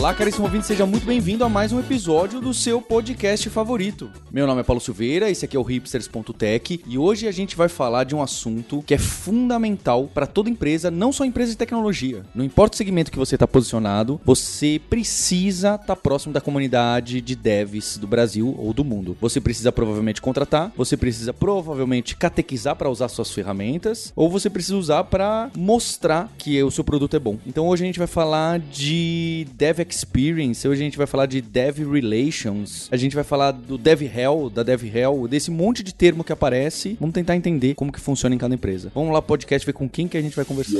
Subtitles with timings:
[0.00, 4.10] Olá, caríssimo ouvinte, seja muito bem-vindo a mais um episódio do seu podcast favorito.
[4.32, 7.68] Meu nome é Paulo Silveira, esse aqui é o hipsters.tech e hoje a gente vai
[7.68, 12.24] falar de um assunto que é fundamental para toda empresa, não só empresa de tecnologia.
[12.34, 17.20] Não importa o segmento que você está posicionado, você precisa estar tá próximo da comunidade
[17.20, 19.18] de devs do Brasil ou do mundo.
[19.20, 24.78] Você precisa provavelmente contratar, você precisa provavelmente catequizar para usar suas ferramentas, ou você precisa
[24.78, 27.36] usar para mostrar que o seu produto é bom.
[27.46, 31.40] Então hoje a gente vai falar de dev Experience, hoje a gente vai falar de
[31.40, 35.92] Dev Relations, a gente vai falar do Dev Hell, da Dev Hell, desse monte de
[35.92, 36.96] termo que aparece.
[37.00, 38.92] Vamos tentar entender como que funciona em cada empresa.
[38.94, 40.78] Vamos lá, podcast, ver com quem que a gente vai conversar.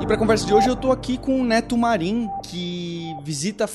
[0.00, 3.66] E para a conversa de hoje eu tô aqui com o Neto Marim, que visita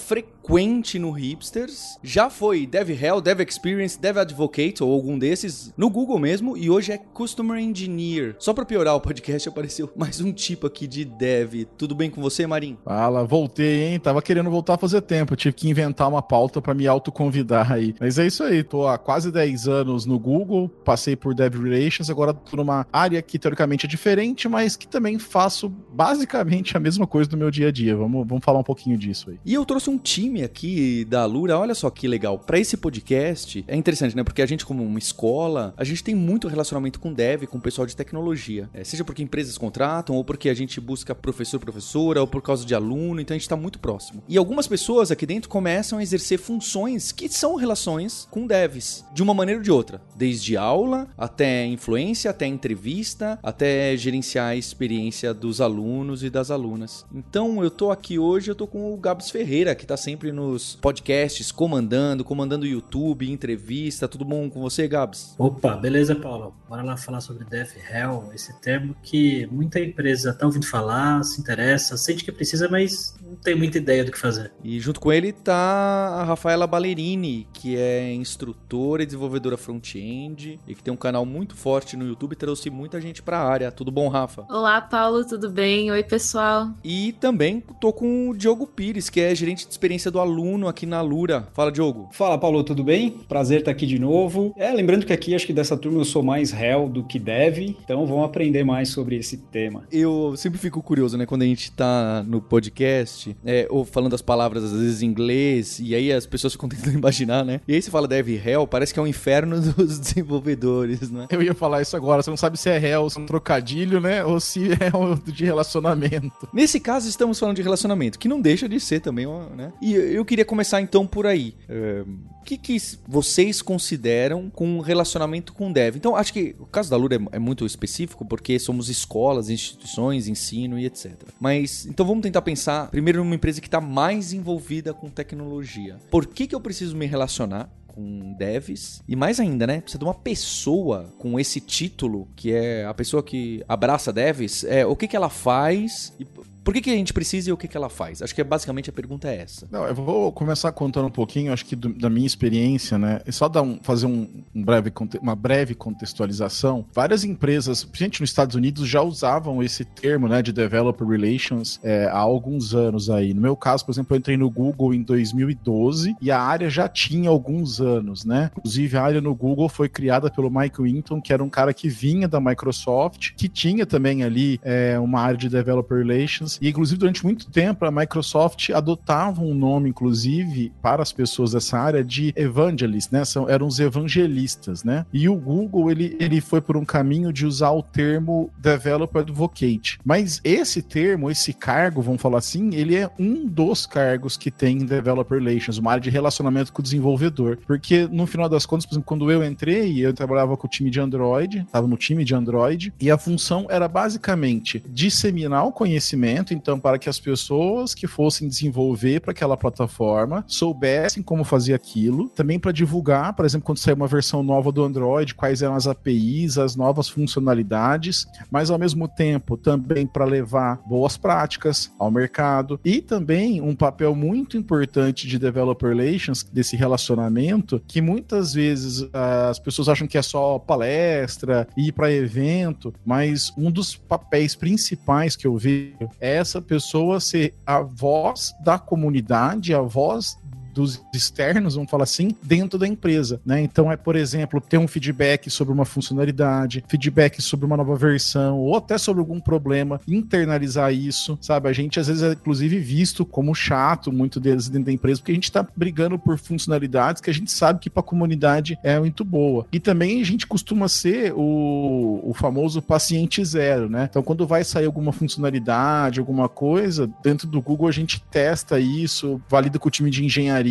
[0.44, 1.98] frequente no Hipsters.
[2.04, 6.70] Já foi Dev Hell, Dev Experience, Dev Advocate ou algum desses no Google mesmo e
[6.70, 8.36] hoje é Customer Engineer.
[8.40, 11.64] Só para piorar o podcast apareceu mais um tipo aqui de Dev.
[11.78, 12.78] Tudo bem com você, Marim?
[12.84, 14.00] Fala, voltei, hein?
[14.00, 17.96] Tava querendo voltar a fazer tempo, tive que inventar uma pauta para me autoconvidar aí.
[17.98, 22.10] Mas é isso aí, tô há quase 10 anos no Google, passei por Dev Relations,
[22.10, 27.08] agora tô numa área que teoricamente é diferente, mas que também faço basicamente a mesma
[27.08, 27.96] coisa do meu dia a dia.
[27.96, 29.40] Vamos, vamos falar um pouquinho disso aí.
[29.46, 32.40] E eu trouxe um time aqui da Lura, olha só que legal.
[32.40, 34.24] Para esse podcast, é interessante, né?
[34.24, 37.62] Porque a gente, como uma escola, a gente tem muito relacionamento com dev, com o
[37.62, 38.70] pessoal de tecnologia.
[38.74, 42.66] É, seja porque empresas contratam, ou porque a gente busca professor, professora, ou por causa
[42.66, 44.24] de aluno, então a gente está muito próximo.
[44.28, 49.22] E algumas pessoas aqui dentro começam a exercer funções que são relações com devs, de
[49.22, 50.02] uma maneira ou de outra.
[50.16, 57.06] Desde aula, até influência, até entrevista, até gerenciar a experiência dos alunos e das alunas.
[57.14, 60.76] Então eu tô aqui hoje, eu tô com o Gabs Ferreira, que tá sempre nos
[60.76, 64.08] podcasts, comandando, comandando YouTube, entrevista.
[64.08, 65.36] Tudo bom com você, Gabs?
[65.38, 66.56] Opa, beleza, Paulo?
[66.70, 71.42] Bora lá falar sobre Dev Hell, esse termo que muita empresa tá ouvindo falar, se
[71.42, 74.52] interessa, sente que precisa, mas não tem muita ideia do que fazer.
[74.64, 80.76] E junto com ele tá a Rafaela Ballerini, que é instrutora e desenvolvedora front-end e
[80.76, 83.72] que tem um canal muito forte no YouTube e trouxe muita gente para a área.
[83.72, 84.46] Tudo bom, Rafa?
[84.50, 85.92] Olá, Paulo, tudo bem?
[85.92, 86.70] Oi, pessoal.
[86.84, 90.86] E também tô com o Diogo Pires, que é gerente de experiência do aluno aqui
[90.86, 91.48] na Lura.
[91.54, 92.10] Fala, Diogo.
[92.12, 93.12] Fala, Paulo, tudo bem?
[93.28, 94.54] Prazer estar aqui de novo.
[94.56, 97.76] É, lembrando que aqui acho que dessa turma eu sou mais réu do que deve,
[97.84, 99.84] então vamos aprender mais sobre esse tema.
[99.92, 104.22] Eu sempre fico curioso, né, quando a gente tá no podcast, é, ou falando as
[104.22, 107.60] palavras às vezes em inglês, e aí as pessoas ficam tentando imaginar, né?
[107.68, 111.28] E aí você fala dev hell, parece que é o um inferno dos desenvolvedores, né?
[111.30, 114.00] Eu ia falar isso agora, você não sabe se é hell, se é um trocadilho,
[114.00, 116.48] né, ou se é de relacionamento relacionamento.
[116.54, 119.26] Nesse caso, estamos falando de relacionamento, que não deixa de ser também,
[119.56, 119.72] né?
[119.82, 121.56] E eu queria começar então por aí.
[121.68, 122.04] É,
[122.42, 122.78] o que, que
[123.08, 125.96] vocês consideram com um relacionamento com dev?
[125.96, 130.28] Então, acho que o caso da Lura é, é muito específico, porque somos escolas, instituições,
[130.28, 131.14] ensino e etc.
[131.40, 135.98] Mas, então vamos tentar pensar primeiro numa empresa que está mais envolvida com tecnologia.
[136.12, 137.70] Por que, que eu preciso me relacionar?
[137.94, 139.04] com devs.
[139.08, 139.80] E mais ainda, né?
[139.80, 144.64] Precisa de uma pessoa com esse título, que é a pessoa que abraça devs.
[144.64, 146.26] É, o que, que ela faz e
[146.64, 148.22] por que, que a gente precisa e o que, que ela faz?
[148.22, 149.68] Acho que é, basicamente a pergunta é essa.
[149.70, 153.22] Não, eu vou começar contando um pouquinho, acho que do, da minha experiência, né?
[153.26, 154.92] É só dar um, fazer um, um, breve,
[155.22, 156.86] uma breve contextualização.
[156.94, 162.06] Várias empresas, gente nos Estados Unidos, já usavam esse termo, né, de Developer Relations é,
[162.06, 163.34] há alguns anos aí.
[163.34, 166.88] No meu caso, por exemplo, eu entrei no Google em 2012 e a área já
[166.88, 168.52] tinha alguns anos, né?
[168.58, 171.90] Inclusive, a área no Google foi criada pelo Mike Winton, que era um cara que
[171.90, 177.00] vinha da Microsoft, que tinha também ali é, uma área de Developer Relations e, inclusive,
[177.00, 182.34] durante muito tempo, a Microsoft adotava um nome, inclusive, para as pessoas dessa área de
[182.36, 183.26] evangelist, né?
[183.26, 185.06] São, eram os evangelistas, né?
[185.14, 190.00] E o Google, ele, ele foi por um caminho de usar o termo Developer Advocate.
[190.04, 194.78] Mas esse termo, esse cargo, vamos falar assim, ele é um dos cargos que tem
[194.78, 197.58] em Developer Relations, uma área de relacionamento com o desenvolvedor.
[197.66, 200.90] Porque, no final das contas, por exemplo, quando eu entrei, eu trabalhava com o time
[200.90, 206.43] de Android, estava no time de Android, e a função era basicamente disseminar o conhecimento
[206.52, 212.30] então, para que as pessoas que fossem desenvolver para aquela plataforma soubessem como fazer aquilo,
[212.30, 215.88] também para divulgar, por exemplo, quando sair uma versão nova do Android, quais eram as
[215.88, 222.80] APIs, as novas funcionalidades, mas ao mesmo tempo também para levar boas práticas ao mercado.
[222.84, 229.50] E também um papel muito importante de developer relations, desse relacionamento, que muitas vezes ah,
[229.50, 235.36] as pessoas acham que é só palestra, ir para evento, mas um dos papéis principais
[235.36, 240.38] que eu vejo é essa pessoa ser a voz da comunidade, a voz
[240.74, 243.62] dos externos, vamos falar assim, dentro da empresa, né?
[243.62, 248.58] Então é, por exemplo, ter um feedback sobre uma funcionalidade, feedback sobre uma nova versão,
[248.58, 251.70] ou até sobre algum problema, internalizar isso, sabe?
[251.70, 255.32] A gente às vezes é inclusive visto como chato, muito deles dentro da empresa, porque
[255.32, 259.00] a gente tá brigando por funcionalidades que a gente sabe que para a comunidade é
[259.00, 259.66] muito boa.
[259.72, 264.08] E também a gente costuma ser o, o famoso paciente zero, né?
[264.10, 269.42] Então quando vai sair alguma funcionalidade, alguma coisa, dentro do Google a gente testa isso,
[269.50, 270.63] valida com o time de engenharia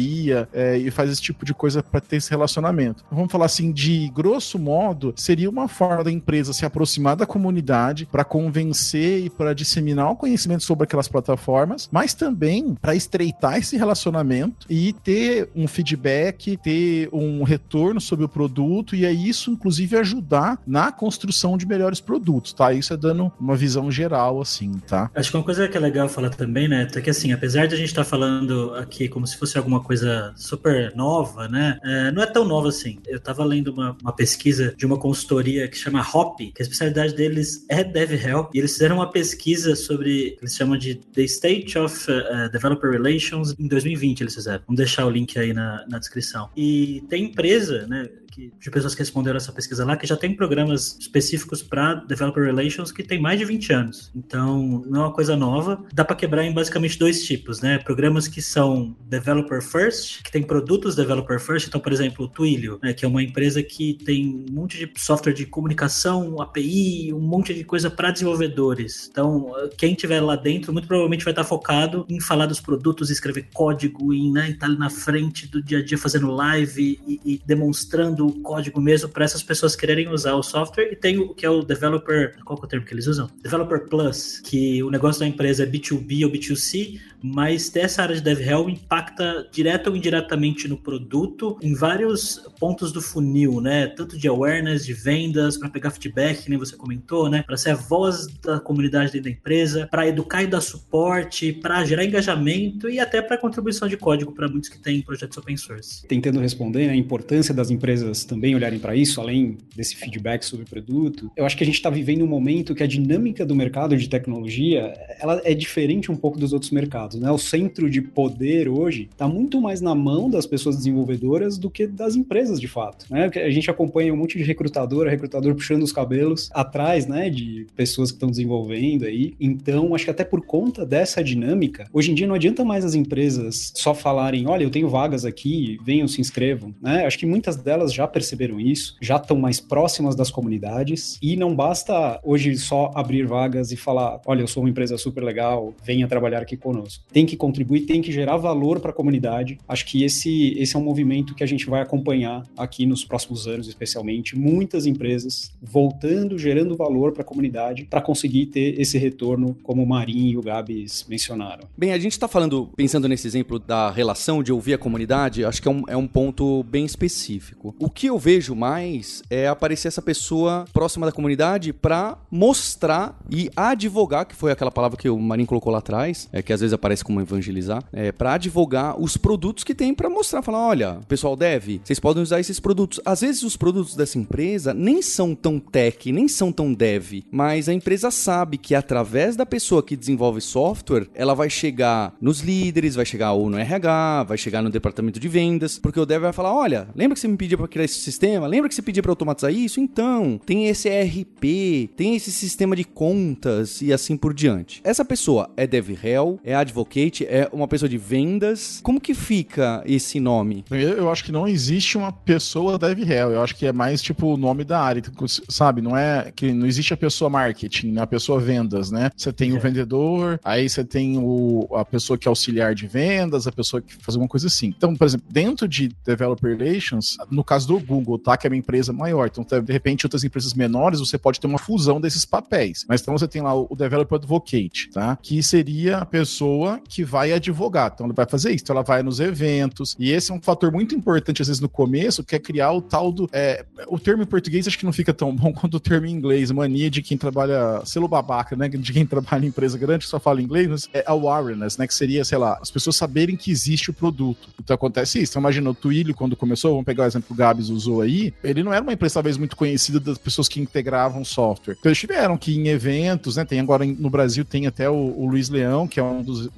[0.53, 3.05] é, e faz esse tipo de coisa para ter esse relacionamento.
[3.11, 8.07] Vamos falar assim, de grosso modo, seria uma forma da empresa se aproximar da comunidade
[8.11, 13.77] para convencer e para disseminar o conhecimento sobre aquelas plataformas, mas também para estreitar esse
[13.77, 19.97] relacionamento e ter um feedback, ter um retorno sobre o produto e é isso, inclusive,
[19.97, 22.73] ajudar na construção de melhores produtos, tá?
[22.73, 25.11] Isso é dando uma visão geral, assim, tá?
[25.15, 27.75] Acho que uma coisa que é legal falar também, né, é que assim, apesar de
[27.75, 31.79] a gente estar tá falando aqui como se fosse alguma coisa super nova, né?
[31.83, 32.99] É, não é tão nova assim.
[33.07, 37.15] Eu estava lendo uma, uma, pesquisa de uma consultoria que chama Hop, que a especialidade
[37.15, 42.11] deles é DevHelp, e eles fizeram uma pesquisa sobre, eles chamam de The State of
[42.11, 44.63] uh, Developer Relations em 2020 eles fizeram.
[44.67, 46.51] Vamos deixar o link aí na, na descrição.
[46.57, 48.09] E tem empresa, né?
[48.33, 52.43] Que, de pessoas que responderam essa pesquisa lá, que já tem programas específicos para Developer
[52.43, 54.11] Relations que tem mais de 20 anos.
[54.15, 55.85] Então, não é uma coisa nova.
[55.93, 57.79] Dá para quebrar em basicamente dois tipos, né?
[57.79, 61.69] Programas que são Developer First, que tem produtos Developer First.
[61.69, 64.91] Então, por exemplo, o Twilio, né, que é uma empresa que tem um monte de
[64.97, 69.09] software de comunicação, API, um monte de coisa para desenvolvedores.
[69.11, 73.49] Então, quem tiver lá dentro, muito provavelmente vai estar focado em falar dos produtos, escrever
[73.53, 77.43] código, em né, estar ali na frente do dia a dia fazendo live e, e
[77.45, 81.45] demonstrando do código mesmo para essas pessoas quererem usar o software e tem o que
[81.45, 83.29] é o developer, qual é o termo que eles usam?
[83.43, 88.21] Developer Plus, que o negócio da empresa é B2B ou B2C, mas dessa área de
[88.21, 93.87] DevRel impacta direto ou indiretamente no produto em vários pontos do funil, né?
[93.87, 97.43] Tanto de awareness, de vendas, para pegar feedback, nem você comentou, né?
[97.43, 101.85] Para ser a voz da comunidade dentro da empresa, para educar e dar suporte, para
[101.85, 106.07] gerar engajamento e até para contribuição de código para muitos que têm projetos open source.
[106.07, 110.65] Tentando responder né, a importância das empresas também olharem para isso, além desse feedback sobre
[110.65, 113.55] o produto, eu acho que a gente está vivendo um momento que a dinâmica do
[113.55, 117.31] mercado de tecnologia ela é diferente um pouco dos outros mercados mercados, né?
[117.31, 121.87] O centro de poder hoje está muito mais na mão das pessoas desenvolvedoras do que
[121.87, 123.31] das empresas, de fato, né?
[123.35, 128.11] A gente acompanha um monte de recrutador, recrutador puxando os cabelos atrás, né, de pessoas
[128.11, 129.35] que estão desenvolvendo aí.
[129.41, 132.95] Então, acho que até por conta dessa dinâmica, hoje em dia não adianta mais as
[132.95, 137.07] empresas só falarem, olha, eu tenho vagas aqui, venham, se inscrevam, né?
[137.07, 141.55] Acho que muitas delas já perceberam isso, já estão mais próximas das comunidades e não
[141.55, 146.07] basta hoje só abrir vagas e falar, olha, eu sou uma empresa super legal, venha
[146.09, 149.59] trabalhar aqui conosco tem que contribuir, tem que gerar valor para a comunidade.
[149.69, 153.47] Acho que esse, esse é um movimento que a gente vai acompanhar aqui nos próximos
[153.47, 154.37] anos, especialmente.
[154.37, 159.87] Muitas empresas voltando, gerando valor para a comunidade para conseguir ter esse retorno, como o
[159.87, 161.69] Marinho e o Gabs mencionaram.
[161.77, 165.61] Bem, a gente está falando, pensando nesse exemplo da relação de ouvir a comunidade, acho
[165.61, 167.75] que é um, é um ponto bem específico.
[167.79, 173.51] O que eu vejo mais é aparecer essa pessoa próxima da comunidade para mostrar e
[173.57, 176.73] advogar, que foi aquela palavra que o Marinho colocou lá atrás, é que às vezes
[176.73, 181.01] aparece parece como evangelizar, é, para advogar os produtos que tem para mostrar, falar, olha,
[181.09, 183.01] pessoal deve, vocês podem usar esses produtos.
[183.03, 187.67] Às vezes os produtos dessa empresa nem são tão tech, nem são tão dev, mas
[187.67, 192.95] a empresa sabe que através da pessoa que desenvolve software, ela vai chegar nos líderes,
[192.95, 196.33] vai chegar ou no RH, vai chegar no departamento de vendas, porque o dev vai
[196.33, 198.47] falar, olha, lembra que você me pediu para criar esse sistema?
[198.47, 199.81] Lembra que você pediu para automatizar isso?
[199.81, 204.83] Então, tem esse ERP, tem esse sistema de contas e assim por diante.
[204.85, 208.81] Essa pessoa é DevRel, é advogado Advocate é uma pessoa de vendas.
[208.83, 210.65] Como que fica esse nome?
[210.71, 213.33] Eu, eu acho que não existe uma pessoa DevRel.
[213.33, 215.03] Eu acho que é mais tipo o nome da área,
[215.49, 215.81] sabe?
[215.81, 219.11] Não é que não existe a pessoa marketing, a pessoa vendas, né?
[219.17, 219.55] Você tem é.
[219.55, 223.81] o vendedor, aí você tem o, a pessoa que é auxiliar de vendas, a pessoa
[223.81, 224.75] que faz alguma coisa assim.
[224.77, 228.37] Então, por exemplo, dentro de Developer Relations, no caso caso do Google, tá?
[228.37, 229.29] Que é uma empresa maior.
[229.29, 232.85] Então, de repente, outras empresas menores, você pode ter uma fusão desses papéis.
[232.89, 235.19] Mas então você tem lá o Developer Advocate, tá?
[235.23, 237.91] Que seria a pessoa que vai advogar.
[237.95, 238.65] Então, ela vai fazer isso.
[238.65, 239.97] Então, ela vai nos eventos.
[239.99, 242.83] E esse é um fator muito importante, às vezes, no começo, que é criar o
[242.83, 243.29] tal do.
[243.33, 246.11] É, o termo em português acho que não fica tão bom quanto o termo em
[246.11, 246.51] inglês.
[246.51, 248.69] Mania de quem trabalha, selo babaca, né?
[248.69, 251.87] De quem trabalha em empresa grande, que só fala inglês, mas é awareness, né?
[251.87, 254.49] Que seria, sei lá, as pessoas saberem que existe o produto.
[254.61, 255.33] Então acontece isso.
[255.33, 258.33] Então, imagina o Twilio, quando começou, vamos pegar o exemplo que o Gabs usou aí,
[258.43, 261.77] ele não era uma empresa, talvez, muito conhecida das pessoas que integravam software.
[261.79, 263.45] Então, eles tiveram que ir em eventos, né?
[263.45, 266.49] Tem agora no Brasil, tem até o, o Luiz Leão, que é um dos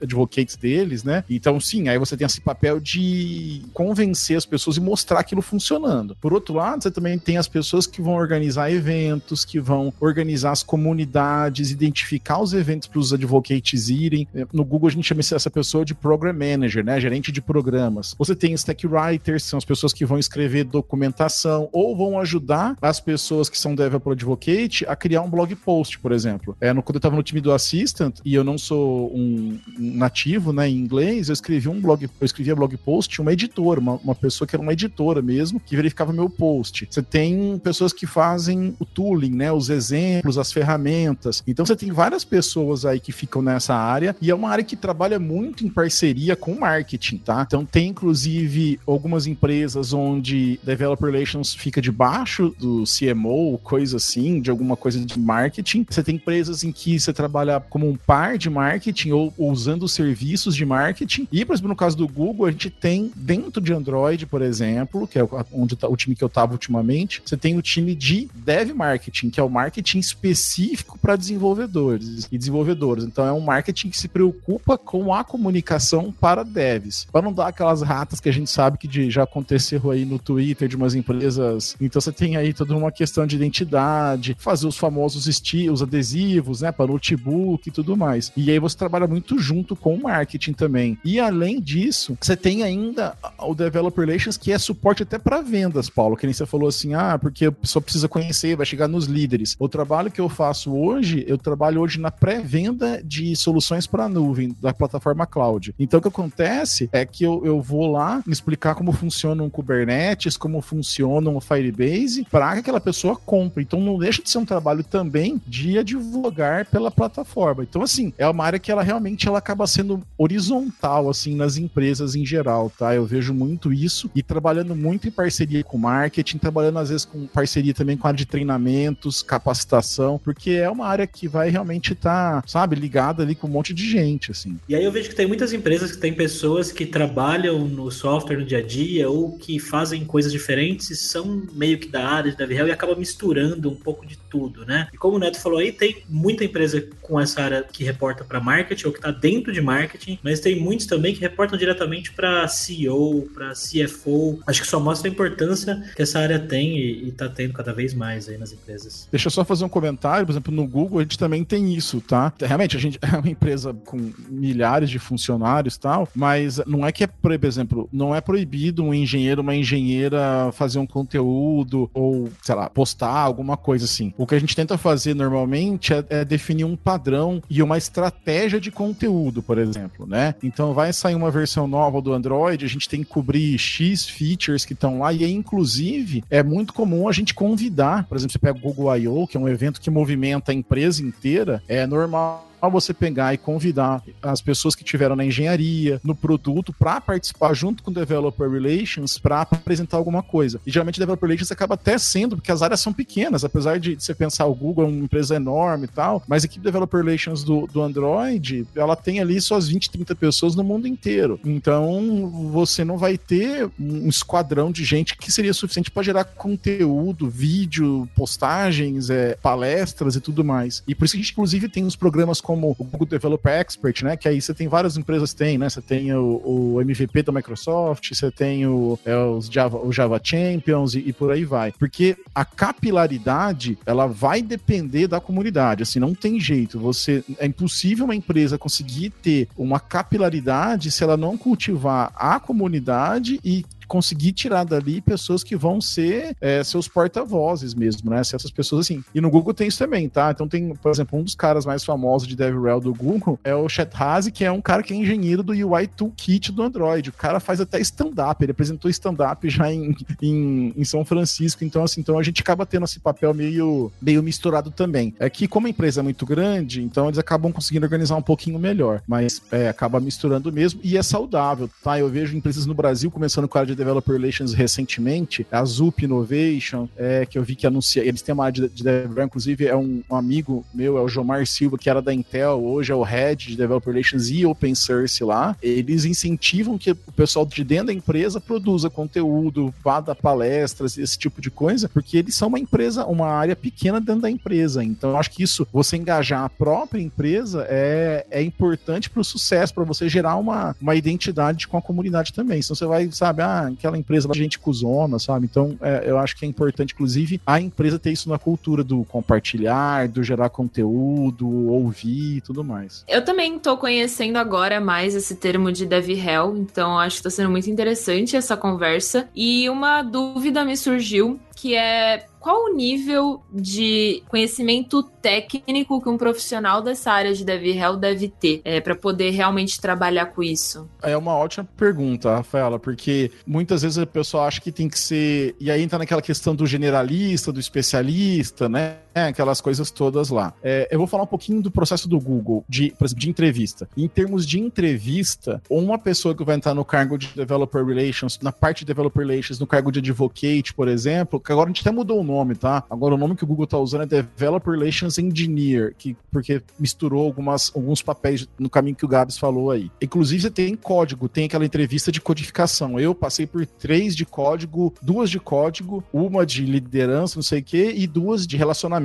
[0.00, 1.24] advocates deles, né?
[1.28, 6.16] Então, sim, aí você tem esse papel de convencer as pessoas e mostrar aquilo funcionando.
[6.20, 10.52] Por outro lado, você também tem as pessoas que vão organizar eventos, que vão organizar
[10.52, 14.26] as comunidades, identificar os eventos para os advocates irem.
[14.52, 17.00] No Google, a gente chama essa pessoa de Program Manager, né?
[17.00, 18.14] Gerente de programas.
[18.18, 23.00] Você tem Stack Writers, são as pessoas que vão escrever documentação ou vão ajudar as
[23.00, 26.56] pessoas que são Developer Advocate a criar um blog post, por exemplo.
[26.60, 29.43] É, no, quando eu estava no time do Assistant e eu não sou um,
[29.78, 33.94] nativo né, em inglês, eu escrevi um blog, eu escrevia blog post, uma editora, uma,
[33.94, 36.86] uma pessoa que era uma editora mesmo, que verificava meu post.
[36.90, 39.52] Você tem pessoas que fazem o tooling, né?
[39.52, 41.42] Os exemplos, as ferramentas.
[41.46, 44.76] Então você tem várias pessoas aí que ficam nessa área e é uma área que
[44.76, 47.44] trabalha muito em parceria com marketing, tá?
[47.46, 54.50] Então tem inclusive algumas empresas onde Developer Relations fica debaixo do CMO, coisa assim, de
[54.50, 55.86] alguma coisa de marketing.
[55.88, 59.88] Você tem empresas em que você trabalha como um par de marketing ou, ou usando
[59.88, 61.28] serviços de marketing.
[61.30, 65.06] E, por exemplo, no caso do Google, a gente tem dentro de Android, por exemplo,
[65.06, 68.28] que é onde tá, o time que eu estava ultimamente, você tem o time de
[68.34, 73.04] Dev Marketing, que é o marketing específico para desenvolvedores e desenvolvedoras.
[73.04, 77.48] Então é um marketing que se preocupa com a comunicação para devs, para não dar
[77.48, 80.94] aquelas ratas que a gente sabe que de, já aconteceu aí no Twitter de umas
[80.94, 81.76] empresas.
[81.80, 86.72] Então você tem aí toda uma questão de identidade, fazer os famosos estilos, adesivos, né,
[86.72, 88.32] para notebook e tudo mais.
[88.36, 90.98] E aí você trabalha muito junto com o marketing também.
[91.04, 95.88] E além disso, você tem ainda o Developer Relations, que é suporte até para vendas,
[95.88, 99.06] Paulo, que nem você falou assim, ah, porque a pessoa precisa conhecer, vai chegar nos
[99.06, 99.56] líderes.
[99.58, 104.08] O trabalho que eu faço hoje, eu trabalho hoje na pré-venda de soluções para a
[104.08, 105.74] nuvem da plataforma cloud.
[105.78, 110.36] Então o que acontece é que eu, eu vou lá explicar como funciona um Kubernetes,
[110.36, 113.62] como funciona um Firebase, para que aquela pessoa compre.
[113.62, 117.62] Então não deixa de ser um trabalho também de advogar pela plataforma.
[117.62, 122.14] Então assim, é uma área que ela realmente ela acaba sendo horizontal assim nas empresas
[122.14, 122.94] em geral, tá?
[122.94, 127.26] Eu vejo muito isso e trabalhando muito em parceria com marketing, trabalhando às vezes com
[127.26, 131.92] parceria também com a área de treinamentos, capacitação, porque é uma área que vai realmente
[131.92, 134.58] estar, tá, sabe, ligada ali com um monte de gente, assim.
[134.68, 138.38] E aí eu vejo que tem muitas empresas que têm pessoas que trabalham no software
[138.38, 142.30] no dia a dia ou que fazem coisas diferentes e são meio que da área
[142.30, 144.88] de DevRel e acaba misturando um pouco de tudo, né?
[144.92, 148.40] E como o Neto falou aí, tem muita empresa com essa área que reporta para
[148.40, 152.48] marketing ou que está dentro de marketing, mas tem muitos também que reportam diretamente para
[152.48, 154.40] CEO, para CFO.
[154.46, 157.92] Acho que só mostra a importância que essa área tem e está tendo cada vez
[157.92, 159.08] mais aí nas empresas.
[159.10, 162.00] Deixa eu só fazer um comentário, por exemplo, no Google a gente também tem isso,
[162.00, 162.32] tá?
[162.40, 166.92] Realmente, a gente é uma empresa com milhares de funcionários e tal, mas não é
[166.92, 172.30] que é, por exemplo, não é proibido um engenheiro, uma engenheira fazer um conteúdo ou,
[172.42, 174.12] sei lá, postar alguma coisa assim.
[174.16, 178.60] O que a gente tenta fazer normalmente é, é definir um padrão e uma estratégia
[178.60, 178.93] de conteúdo,
[179.42, 180.34] por exemplo, né?
[180.42, 184.64] Então vai sair uma versão nova do Android, a gente tem que cobrir X features
[184.64, 188.38] que estão lá, e aí, inclusive, é muito comum a gente convidar, por exemplo, você
[188.38, 192.53] pega o Google I.O., que é um evento que movimenta a empresa inteira, é normal
[192.68, 197.82] você pegar e convidar as pessoas que tiveram na engenharia, no produto, para participar junto
[197.82, 200.60] com o Developer Relations para apresentar alguma coisa.
[200.66, 204.14] E geralmente Developer Relations acaba até sendo, porque as áreas são pequenas, apesar de você
[204.14, 207.66] pensar o Google é uma empresa enorme e tal, mas a equipe Developer Relations do,
[207.66, 211.40] do Android, ela tem ali suas 20, 30 pessoas no mundo inteiro.
[211.44, 217.28] Então, você não vai ter um esquadrão de gente que seria suficiente para gerar conteúdo,
[217.28, 220.82] vídeo, postagens, é, palestras e tudo mais.
[220.86, 223.52] E por isso que a gente, inclusive, tem uns programas como como o Google Developer
[223.52, 224.16] Expert, né?
[224.16, 225.68] Que aí você tem várias empresas tem, né?
[225.68, 230.20] Você tem o, o MVP da Microsoft, você tem o, é, os Java, o Java
[230.22, 231.72] Champions e, e, por aí vai.
[231.72, 235.82] Porque a capilaridade, ela vai depender da comunidade.
[235.82, 236.78] Assim, não tem jeito.
[236.78, 243.40] Você é impossível uma empresa conseguir ter uma capilaridade se ela não cultivar a comunidade
[243.44, 248.20] e conseguir tirar dali pessoas que vão ser é, seus porta-vozes mesmo, né?
[248.20, 249.04] Essas pessoas assim.
[249.14, 250.30] E no Google tem isso também, tá?
[250.30, 253.68] Então tem, por exemplo, um dos caras mais famosos de DevRel do Google é o
[253.68, 257.10] Chet Hazy, que é um cara que é engenheiro do UI Toolkit do Android.
[257.10, 261.64] O cara faz até stand-up, ele apresentou stand-up já em, em, em, São Francisco.
[261.64, 265.14] Então, assim, então a gente acaba tendo esse papel meio, meio misturado também.
[265.18, 268.58] É que, como a empresa é muito grande, então eles acabam conseguindo organizar um pouquinho
[268.58, 269.02] melhor.
[269.06, 271.98] Mas é, acaba misturando mesmo e é saudável, tá?
[271.98, 276.04] Eu vejo empresas no Brasil começando com a área de Developer Relations recentemente, a Zup
[276.04, 279.66] Innovation, é, que eu vi que anuncia, eles têm uma área de, de Developer, inclusive
[279.66, 282.94] é um, um, amigo meu, é o Jomar Silva, que era da Intel, hoje é
[282.94, 285.56] o Head de Developer Relations e Open Source lá.
[285.62, 291.18] Eles incentivam que o pessoal de dentro da empresa produza conteúdo, vá dar palestras, esse
[291.18, 294.82] tipo de coisa, porque eles são uma empresa, uma área pequena dentro da empresa.
[294.82, 299.24] Então, eu acho que isso, você engajar a própria empresa é, é importante para o
[299.24, 302.60] sucesso, para você gerar uma, uma identidade com a comunidade também.
[302.62, 305.46] Senão você vai, sabe, ah, aquela empresa lá, gente cuzona, sabe?
[305.50, 309.04] Então, é, eu acho que é importante, inclusive, a empresa ter isso na cultura do
[309.04, 313.04] compartilhar, do gerar conteúdo, ouvir e tudo mais.
[313.08, 317.50] Eu também tô conhecendo agora mais esse termo de DevRel, então acho que tá sendo
[317.50, 319.28] muito interessante essa conversa.
[319.34, 326.18] E uma dúvida me surgiu, que é qual o nível de conhecimento técnico que um
[326.18, 330.86] profissional dessa área de DevRel deve ter é, para poder realmente trabalhar com isso?
[331.00, 335.56] É uma ótima pergunta, Rafaela, porque muitas vezes a pessoa acha que tem que ser.
[335.58, 338.98] E aí entra naquela questão do generalista, do especialista, né?
[339.14, 340.52] Aquelas coisas todas lá.
[340.62, 343.88] É, eu vou falar um pouquinho do processo do Google, de, por exemplo, de entrevista.
[343.96, 348.52] Em termos de entrevista, uma pessoa que vai entrar no cargo de Developer Relations, na
[348.52, 351.90] parte de Developer Relations, no cargo de Advocate, por exemplo, que agora a gente até
[351.90, 352.84] mudou o nome, tá?
[352.90, 357.24] Agora o nome que o Google tá usando é Developer Relations Engineer, que, porque misturou
[357.24, 359.90] algumas, alguns papéis no caminho que o Gabs falou aí.
[360.00, 362.98] Inclusive, você tem código, tem aquela entrevista de codificação.
[362.98, 367.64] Eu passei por três de código, duas de código, uma de liderança, não sei o
[367.64, 369.03] quê, e duas de relacionamento,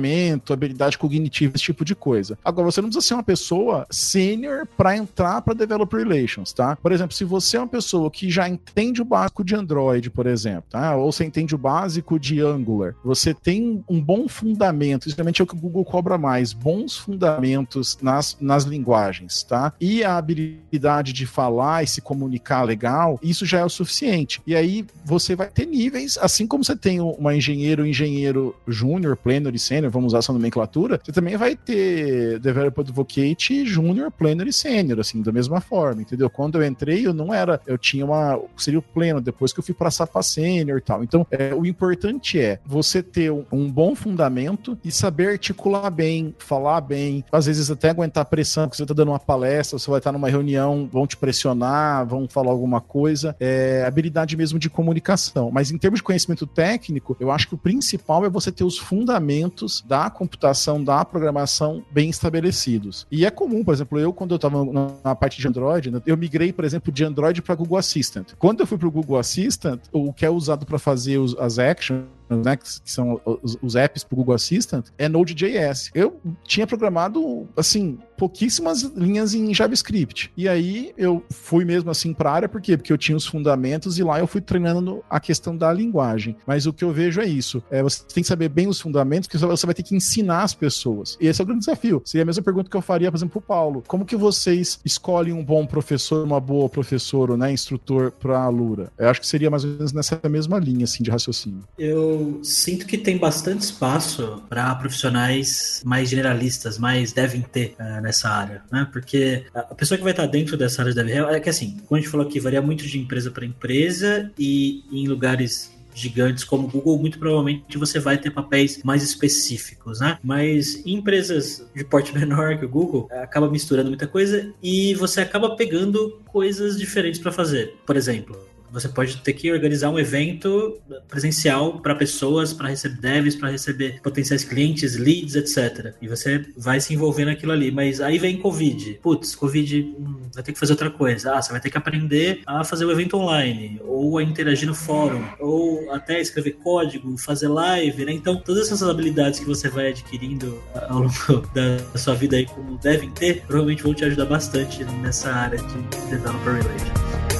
[0.52, 2.38] habilidade cognitiva, esse tipo de coisa.
[2.44, 6.76] Agora, você não precisa ser uma pessoa sênior para entrar para Developer Relations, tá?
[6.76, 10.26] Por exemplo, se você é uma pessoa que já entende o básico de Android, por
[10.26, 10.96] exemplo, tá?
[10.96, 15.44] Ou você entende o básico de Angular, você tem um bom fundamento, isso realmente é
[15.44, 19.72] o que o Google cobra mais, bons fundamentos nas, nas linguagens, tá?
[19.80, 24.40] E a habilidade de falar e se comunicar legal, isso já é o suficiente.
[24.46, 29.50] E aí você vai ter níveis, assim como você tem uma engenheiro, engenheiro júnior, pleno
[29.54, 34.52] e sênior, vamos usar essa nomenclatura, você também vai ter developer advocate júnior, pleno e
[34.52, 36.30] sênior, assim, da mesma forma, entendeu?
[36.30, 39.64] Quando eu entrei, eu não era, eu tinha uma, seria o pleno, depois que eu
[39.64, 41.02] fui para sapa sênior e tal.
[41.04, 46.34] Então, é, o importante é você ter um, um bom fundamento e saber articular bem,
[46.38, 49.98] falar bem, às vezes até aguentar pressão, porque você está dando uma palestra, você vai
[49.98, 53.36] estar numa reunião, vão te pressionar, vão falar alguma coisa.
[53.38, 55.50] É habilidade mesmo de comunicação.
[55.50, 58.78] Mas em termos de conhecimento técnico, eu acho que o principal é você ter os
[58.78, 63.06] fundamentos da computação, da programação bem estabelecidos.
[63.10, 64.64] E é comum, por exemplo, eu, quando eu estava
[65.04, 68.32] na parte de Android, eu migrei, por exemplo, de Android para Google Assistant.
[68.38, 72.04] Quando eu fui para o Google Assistant, o que é usado para fazer as actions,
[72.36, 75.90] né, que, são os, os apps para o Google Assistant, é Node.js.
[75.94, 80.30] Eu tinha programado, assim, pouquíssimas linhas em JavaScript.
[80.36, 82.76] E aí eu fui mesmo assim para a área, por quê?
[82.76, 86.36] Porque eu tinha os fundamentos e lá eu fui treinando a questão da linguagem.
[86.46, 89.26] Mas o que eu vejo é isso: é, você tem que saber bem os fundamentos,
[89.26, 91.16] que você vai ter que ensinar as pessoas.
[91.18, 92.02] E esse é o grande desafio.
[92.04, 94.78] Seria a mesma pergunta que eu faria, por exemplo, para o Paulo: como que vocês
[94.84, 98.92] escolhem um bom professor, uma boa professora, né, instrutor para a Lura?
[98.98, 101.62] Eu acho que seria mais ou menos nessa mesma linha assim, de raciocínio.
[101.78, 108.28] Eu sinto que tem bastante espaço para profissionais mais generalistas, mais devem ter uh, nessa
[108.28, 108.88] área, né?
[108.92, 111.98] Porque a pessoa que vai estar dentro dessa área de DevRel é que assim, como
[111.98, 116.66] a gente falou aqui, varia muito de empresa para empresa e em lugares gigantes como
[116.66, 120.18] o Google, muito provavelmente você vai ter papéis mais específicos, né?
[120.22, 125.20] Mas em empresas de porte menor que o Google, acaba misturando muita coisa e você
[125.20, 127.76] acaba pegando coisas diferentes para fazer.
[127.86, 128.38] Por exemplo,
[128.72, 134.00] você pode ter que organizar um evento presencial para pessoas, para receber devs, para receber
[134.02, 135.94] potenciais clientes, leads, etc.
[136.00, 137.70] E você vai se envolver naquilo ali.
[137.70, 139.00] Mas aí vem Covid.
[139.02, 141.34] Putz, Covid, hum, vai ter que fazer outra coisa.
[141.34, 144.74] Ah, você vai ter que aprender a fazer o evento online, ou a interagir no
[144.74, 148.12] fórum, ou até escrever código, fazer live, né?
[148.12, 152.78] Então, todas essas habilidades que você vai adquirindo ao longo da sua vida aí, como
[152.78, 157.39] devem ter, provavelmente vão te ajudar bastante nessa área de developer relations.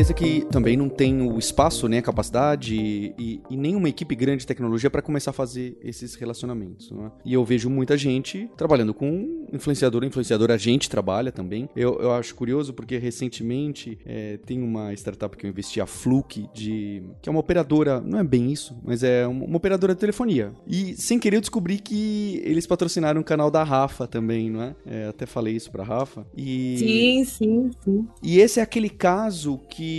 [0.00, 4.40] Empresa que também não tem o espaço, né, a capacidade e, e nenhuma equipe grande
[4.40, 6.90] de tecnologia para começar a fazer esses relacionamentos.
[6.90, 7.10] Né?
[7.24, 11.68] E eu vejo muita gente trabalhando com influenciador, influenciador, a gente trabalha também.
[11.76, 16.48] Eu, eu acho curioso porque recentemente é, tem uma startup que eu investi, a Fluke,
[16.54, 20.00] de, que é uma operadora, não é bem isso, mas é uma, uma operadora de
[20.00, 20.52] telefonia.
[20.66, 24.74] E sem querer eu descobri que eles patrocinaram o canal da Rafa também, não é?
[24.86, 26.26] é até falei isso pra Rafa.
[26.34, 26.76] E...
[26.78, 28.08] Sim, sim, sim.
[28.22, 29.89] E esse é aquele caso que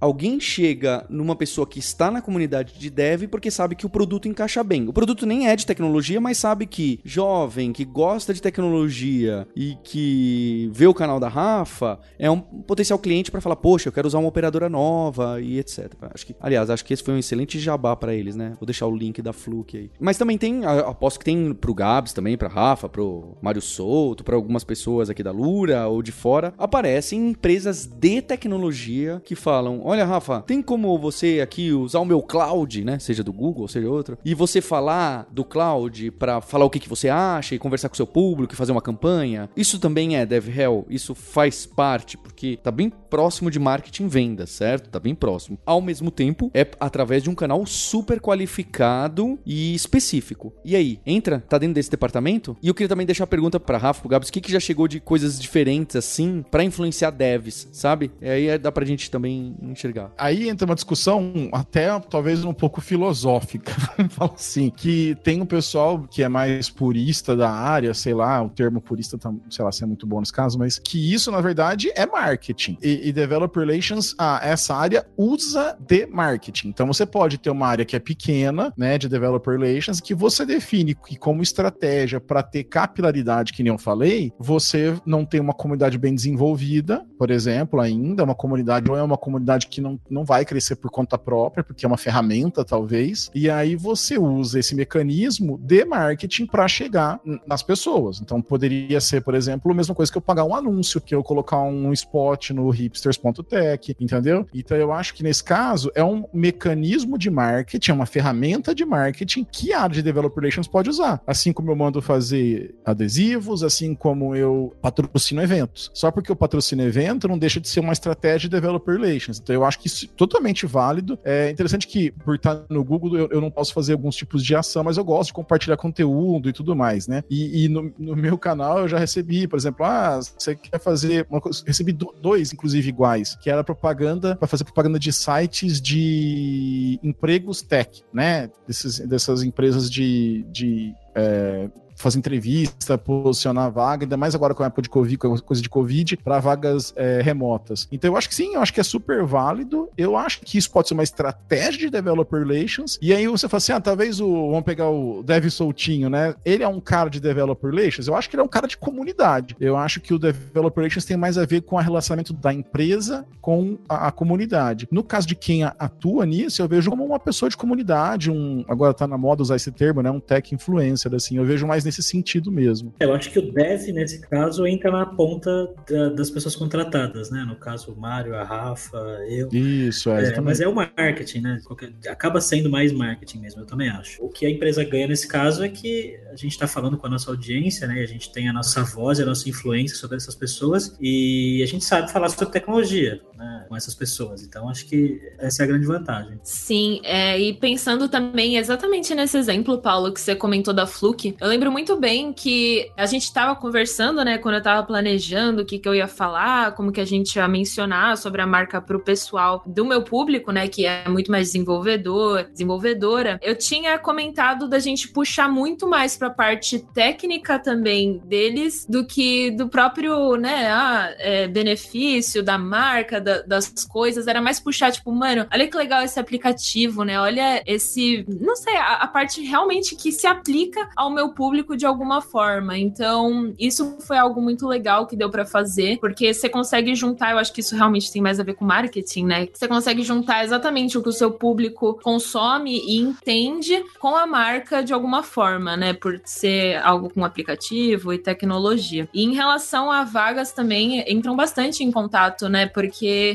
[0.00, 4.28] alguém chega numa pessoa que está na comunidade de dev porque sabe que o produto
[4.28, 4.88] encaixa bem.
[4.88, 9.76] O produto nem é de tecnologia, mas sabe que jovem, que gosta de tecnologia e
[9.82, 14.06] que vê o canal da Rafa, é um potencial cliente para falar, poxa, eu quero
[14.06, 15.92] usar uma operadora nova e etc.
[16.14, 18.54] Acho que, aliás, acho que esse foi um excelente jabá para eles, né?
[18.58, 19.90] Vou deixar o link da Fluke aí.
[20.00, 24.34] Mas também tem, aposto que tem pro Gabs também, pra Rafa, pro Mário Souto, para
[24.34, 30.04] algumas pessoas aqui da Lura ou de fora, aparecem empresas de tecnologia que falam: Olha,
[30.04, 32.98] Rafa, tem como você aqui usar o meu cloud, né?
[32.98, 36.88] Seja do Google, seja outro, e você falar do cloud para falar o que, que
[36.88, 39.48] você acha e conversar com o seu público e fazer uma campanha?
[39.56, 44.88] Isso também é DevHell, isso faz parte, porque tá bem próximo de marketing venda, certo?
[44.88, 45.58] Tá bem próximo.
[45.66, 50.52] Ao mesmo tempo, é através de um canal super qualificado e específico.
[50.64, 51.40] E aí, entra?
[51.48, 52.56] Tá dentro desse departamento?
[52.62, 54.60] E eu queria também deixar a pergunta para Rafa, pro Gabs, o que, que já
[54.60, 58.10] chegou de coisas diferentes assim para influenciar devs, sabe?
[58.20, 60.10] E aí dá pra gente também enxergar.
[60.16, 63.72] Aí entra uma discussão até talvez um pouco filosófica.
[64.10, 68.48] Fala assim, que tem um pessoal que é mais purista da área, sei lá, o
[68.48, 71.40] termo purista, tá, sei lá se é muito bom nesse caso, mas que isso, na
[71.40, 72.78] verdade, é marketing.
[72.82, 76.68] E, e Developer Relations, ah, essa área usa de marketing.
[76.68, 80.46] Então você pode ter uma área que é pequena, né, de Developer Relations, que você
[80.46, 85.52] define que como estratégia para ter capilaridade, que nem eu falei, você não tem uma
[85.52, 90.24] comunidade bem desenvolvida, por exemplo, ainda, uma comunidade ou é uma comunidade que não, não
[90.24, 94.74] vai crescer por conta própria, porque é uma ferramenta, talvez, e aí você usa esse
[94.74, 98.20] mecanismo de marketing para chegar nas pessoas.
[98.20, 101.22] Então poderia ser, por exemplo, a mesma coisa que eu pagar um anúncio, que eu
[101.22, 104.46] colocar um spot no hipsters.tech, entendeu?
[104.54, 108.84] Então eu acho que nesse caso é um mecanismo de marketing, é uma ferramenta de
[108.84, 111.22] marketing que a área de Developer Relations pode usar.
[111.26, 115.90] Assim como eu mando fazer adesivos, assim como eu patrocino eventos.
[115.94, 119.38] Só porque eu patrocino evento não deixa de ser uma estratégia de Developer Relations.
[119.38, 121.18] Então eu acho que isso é totalmente válido.
[121.24, 124.54] É interessante que por estar no Google eu, eu não posso fazer alguns tipos de
[124.54, 127.22] ação, mas eu gosto de compartilhar conteúdo e tudo mais, né?
[127.30, 131.26] E, e no, no, meu canal eu já recebi, por exemplo, ah, você quer fazer
[131.30, 136.98] uma coisa, recebi dois, inclusive, iguais, que era propaganda, para fazer propaganda de sites de
[137.02, 138.50] empregos tech, né?
[138.66, 141.68] Desses, dessas empresas de, de é,
[142.02, 145.62] fazer entrevista, posicionar vaga, ainda mais agora com a época de Covid, com a coisa
[145.62, 147.88] de Covid, para vagas é, remotas.
[147.90, 149.88] Então eu acho que sim, eu acho que é super válido.
[149.96, 152.98] Eu acho que isso pode ser uma estratégia de developer relations.
[153.00, 154.50] E aí você fala assim: ah, talvez o.
[154.50, 156.34] Vamos pegar o Dev Soltinho, né?
[156.44, 158.06] Ele é um cara de developer relations.
[158.06, 159.56] Eu acho que ele é um cara de comunidade.
[159.60, 163.24] Eu acho que o developer relations tem mais a ver com o relacionamento da empresa
[163.40, 164.88] com a, a comunidade.
[164.90, 168.64] No caso de quem atua nisso, eu vejo como uma pessoa de comunidade, um.
[168.68, 170.10] Agora tá na moda usar esse termo, né?
[170.10, 171.36] Um tech influencer, assim.
[171.36, 172.94] Eu vejo mais nesse sentido mesmo.
[173.00, 177.44] Eu acho que o dev, nesse caso, entra na ponta da, das pessoas contratadas, né?
[177.44, 178.96] No caso, o Mário, a Rafa,
[179.28, 179.48] eu.
[179.52, 181.60] Isso, é, é Mas é o marketing, né?
[182.08, 184.22] Acaba sendo mais marketing mesmo, eu também acho.
[184.24, 187.10] O que a empresa ganha nesse caso é que a gente está falando com a
[187.10, 188.00] nossa audiência, né?
[188.00, 191.84] A gente tem a nossa voz, a nossa influência sobre essas pessoas e a gente
[191.84, 193.66] sabe falar sobre tecnologia né?
[193.68, 194.42] com essas pessoas.
[194.42, 196.38] Então, acho que essa é a grande vantagem.
[196.42, 201.48] Sim, é, e pensando também exatamente nesse exemplo, Paulo, que você comentou da Fluke, eu
[201.48, 205.78] lembro muito bem que a gente estava conversando, né, quando eu estava planejando o que,
[205.78, 209.00] que eu ia falar, como que a gente ia mencionar sobre a marca para o
[209.00, 213.38] pessoal do meu público, né, que é muito mais desenvolvedor, desenvolvedora.
[213.42, 219.04] Eu tinha comentado da gente puxar muito mais para a parte técnica também deles do
[219.04, 224.26] que do próprio, né, ah, é, benefício da marca, da, das coisas.
[224.26, 227.20] Era mais puxar, tipo, mano, olha que legal esse aplicativo, né?
[227.20, 231.86] Olha esse, não sei, a, a parte realmente que se aplica ao meu público de
[231.86, 232.76] alguma forma.
[232.78, 237.38] Então, isso foi algo muito legal que deu para fazer, porque você consegue juntar, eu
[237.38, 239.48] acho que isso realmente tem mais a ver com marketing, né?
[239.52, 244.82] Você consegue juntar exatamente o que o seu público consome e entende com a marca
[244.82, 245.92] de alguma forma, né?
[245.92, 249.08] Por ser algo com aplicativo e tecnologia.
[249.12, 252.66] E em relação a vagas também entram bastante em contato, né?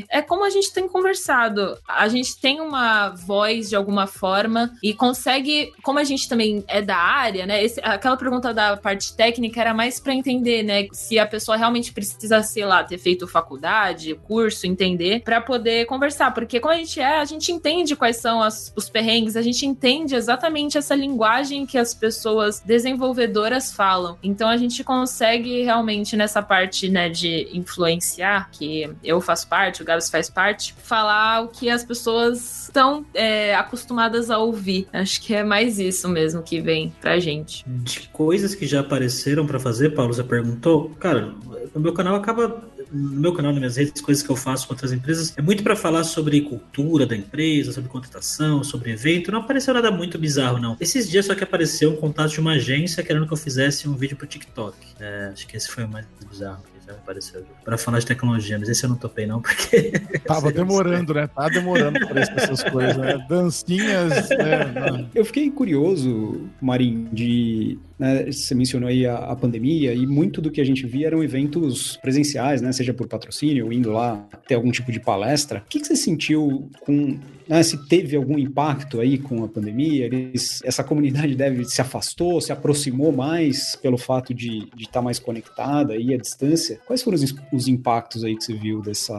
[0.08, 1.76] É como a gente tem conversado.
[1.86, 6.80] A gente tem uma voz de alguma forma e consegue, como a gente também é
[6.82, 7.62] da área, né?
[7.62, 11.92] Esse, aquela pergunta da parte técnica era mais para entender, né, se a pessoa realmente
[11.92, 16.32] precisa, sei lá, ter feito faculdade, curso, entender, para poder conversar.
[16.32, 19.66] Porque como a gente é, a gente entende quais são as, os perrengues, a gente
[19.66, 24.18] entende exatamente essa linguagem que as pessoas desenvolvedoras falam.
[24.22, 29.84] Então a gente consegue realmente nessa parte, né, de influenciar, que eu faço parte, o
[29.84, 34.86] Gabs faz parte, falar o que as pessoas estão é, acostumadas a ouvir.
[34.92, 37.64] Acho que é mais isso mesmo que vem pra gente.
[37.66, 40.90] De coisas que já apareceram para fazer, Paulo, você perguntou.
[40.98, 41.34] Cara,
[41.74, 42.62] o meu canal acaba
[42.92, 45.62] no meu canal, nas minhas redes, coisas que eu faço com outras empresas, é muito
[45.62, 49.30] para falar sobre cultura da empresa, sobre contratação, sobre evento.
[49.30, 50.76] Não apareceu nada muito bizarro, não.
[50.80, 53.94] Esses dias só que apareceu um contato de uma agência querendo que eu fizesse um
[53.94, 54.76] vídeo pro TikTok.
[54.98, 58.68] É, acho que esse foi o mais bizarro já apareceu para falar de tecnologia, mas
[58.68, 59.92] esse eu não topei não, porque...
[60.26, 61.26] Tava demorando, né?
[61.26, 63.26] Tava demorando para essas coisas, né?
[63.28, 65.08] Dancinhas, né?
[65.14, 70.50] Eu fiquei curioso, Marim, de né, você mencionou aí a, a, pandemia e muito do
[70.50, 74.70] que a gente via eram eventos presenciais, né, seja por patrocínio indo lá ter algum
[74.70, 75.62] tipo de palestra.
[75.66, 80.06] O que, que você sentiu com né, se teve algum impacto aí com a pandemia?
[80.06, 85.18] Eles, essa comunidade deve se afastou, se aproximou mais pelo fato de estar tá mais
[85.18, 86.80] conectada aí à distância?
[86.86, 89.14] Quais foram os, os impactos aí que você viu dessa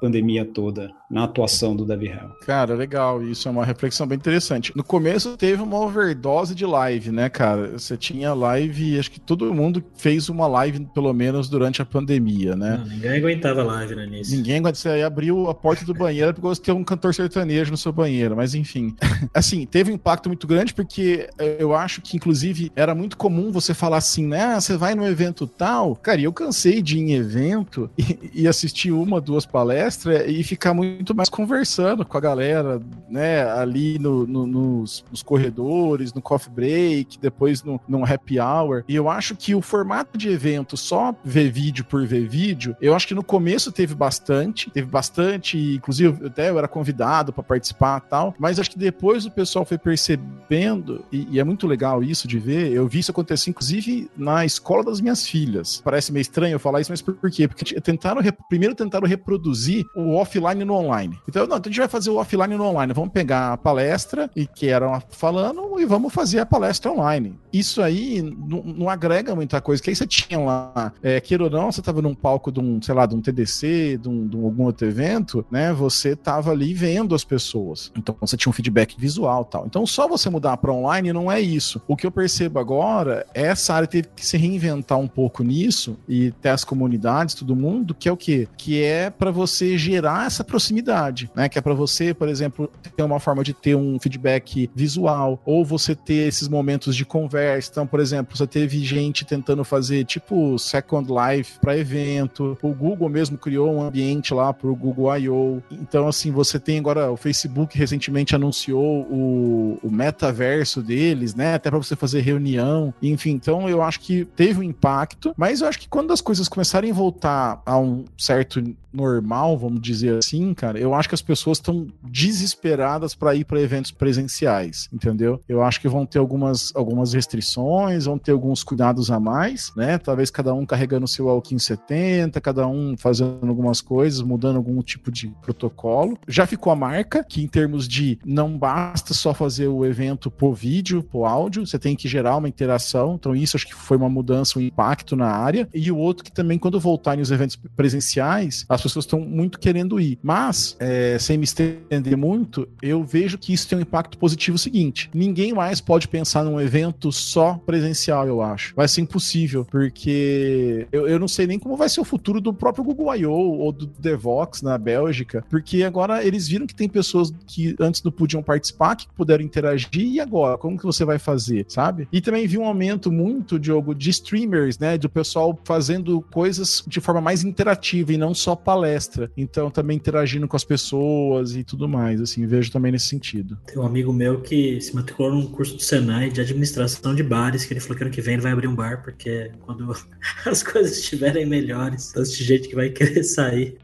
[0.00, 2.30] pandemia toda na atuação do Dev Hell?
[2.44, 3.22] Cara, legal.
[3.22, 4.72] Isso é uma reflexão bem interessante.
[4.76, 7.78] No começo teve uma overdose de live, né, cara?
[7.78, 12.56] Você tinha live, acho que todo mundo fez uma live, pelo menos, durante a pandemia,
[12.56, 12.78] né?
[12.78, 14.36] Não, ninguém aguentava live no início.
[14.36, 14.72] Ninguém aguentava.
[14.72, 18.36] Você abriu a porta do banheiro porque você tem um cantor sertanejo no seu banheiro,
[18.36, 18.94] mas enfim.
[19.34, 23.74] assim, teve um impacto muito grande porque eu acho que, inclusive, era muito comum você
[23.74, 24.42] falar assim, né?
[24.44, 25.96] Ah, você vai no evento tal.
[25.96, 30.74] Cara, eu cansei de ir em evento e, e assistir uma, duas palestras e ficar
[30.74, 36.52] muito mais conversando com a galera, né, ali no, no, nos, nos, corredores, no coffee
[36.52, 38.84] break, depois no, no happy hour.
[38.86, 42.94] E eu acho que o formato de evento, só ver vídeo por ver vídeo, eu
[42.94, 47.61] acho que no começo teve bastante, teve bastante, inclusive até eu era convidado para participar
[47.70, 52.02] e tal, mas acho que depois o pessoal foi percebendo, e, e é muito legal
[52.02, 55.80] isso de ver, eu vi isso acontecer inclusive na escola das minhas filhas.
[55.84, 57.48] Parece meio estranho eu falar isso, mas por quê?
[57.48, 61.18] Porque tentaram, primeiro tentaram reproduzir o offline no online online.
[61.28, 62.92] Então, não, então a gente vai fazer o offline no online.
[62.92, 67.34] Vamos pegar a palestra e que eram falando e vamos fazer a palestra online.
[67.52, 71.50] Isso aí não, não agrega muita coisa, que aí você tinha lá, é, queira ou
[71.50, 74.36] não, você estava num palco de um, sei lá, de um TDC, de, um, de
[74.36, 75.72] algum outro evento, né?
[75.72, 77.51] Você estava ali vendo as pessoas.
[77.96, 79.66] Então você tinha um feedback visual tal.
[79.66, 81.80] Então só você mudar para online não é isso.
[81.86, 85.98] O que eu percebo agora, é essa área teve que se reinventar um pouco nisso
[86.08, 88.48] e ter as comunidades, todo mundo, que é o quê?
[88.56, 91.48] Que é para você gerar essa proximidade, né?
[91.48, 95.64] Que é para você, por exemplo, ter uma forma de ter um feedback visual, ou
[95.64, 97.70] você ter esses momentos de conversa.
[97.70, 102.56] Então, por exemplo, você teve gente tentando fazer tipo Second Life para evento.
[102.62, 105.62] O Google mesmo criou um ambiente lá para o Google I.O.
[105.70, 111.54] Então, assim, você tem agora o Facebook recentemente anunciou o, o metaverso deles, né?
[111.54, 112.92] Até para você fazer reunião.
[113.02, 116.48] Enfim, então eu acho que teve um impacto, mas eu acho que quando as coisas
[116.48, 121.22] começarem a voltar a um certo normal, vamos dizer assim, cara, eu acho que as
[121.22, 125.40] pessoas estão desesperadas para ir para eventos presenciais, entendeu?
[125.48, 129.98] Eu acho que vão ter algumas, algumas restrições, vão ter alguns cuidados a mais, né?
[129.98, 135.10] Talvez cada um carregando seu Alkin 70, cada um fazendo algumas coisas, mudando algum tipo
[135.10, 136.18] de protocolo.
[136.28, 140.54] Já ficou a marca que em termos de não basta só fazer o evento por
[140.54, 143.14] vídeo, por áudio, você tem que gerar uma interação.
[143.14, 145.68] Então isso acho que foi uma mudança, um impacto na área.
[145.72, 150.00] E o outro que também quando voltarem os eventos presenciais, as pessoas estão muito querendo
[150.00, 150.18] ir.
[150.22, 155.10] Mas, é, sem me estender muito, eu vejo que isso tem um impacto positivo seguinte:
[155.14, 158.74] ninguém mais pode pensar num evento só presencial, eu acho.
[158.74, 162.52] Vai ser impossível, porque eu, eu não sei nem como vai ser o futuro do
[162.52, 163.32] próprio Google I.O.
[163.32, 167.11] ou do Devox na Bélgica, porque agora eles viram que tem pessoas
[167.46, 170.58] que antes não podiam participar, que puderam interagir, e agora?
[170.58, 172.08] Como que você vai fazer, sabe?
[172.12, 174.96] E também vi um aumento muito, Diogo, de streamers, né?
[174.96, 179.30] Do pessoal fazendo coisas de forma mais interativa e não só palestra.
[179.36, 183.58] Então, também interagindo com as pessoas e tudo mais, assim, vejo também nesse sentido.
[183.66, 187.64] Tem um amigo meu que se matriculou num curso do Senai de administração de bares,
[187.64, 189.94] que ele falou que ano que vem ele vai abrir um bar, porque quando
[190.46, 193.76] as coisas estiverem melhores, tem gente que vai querer sair.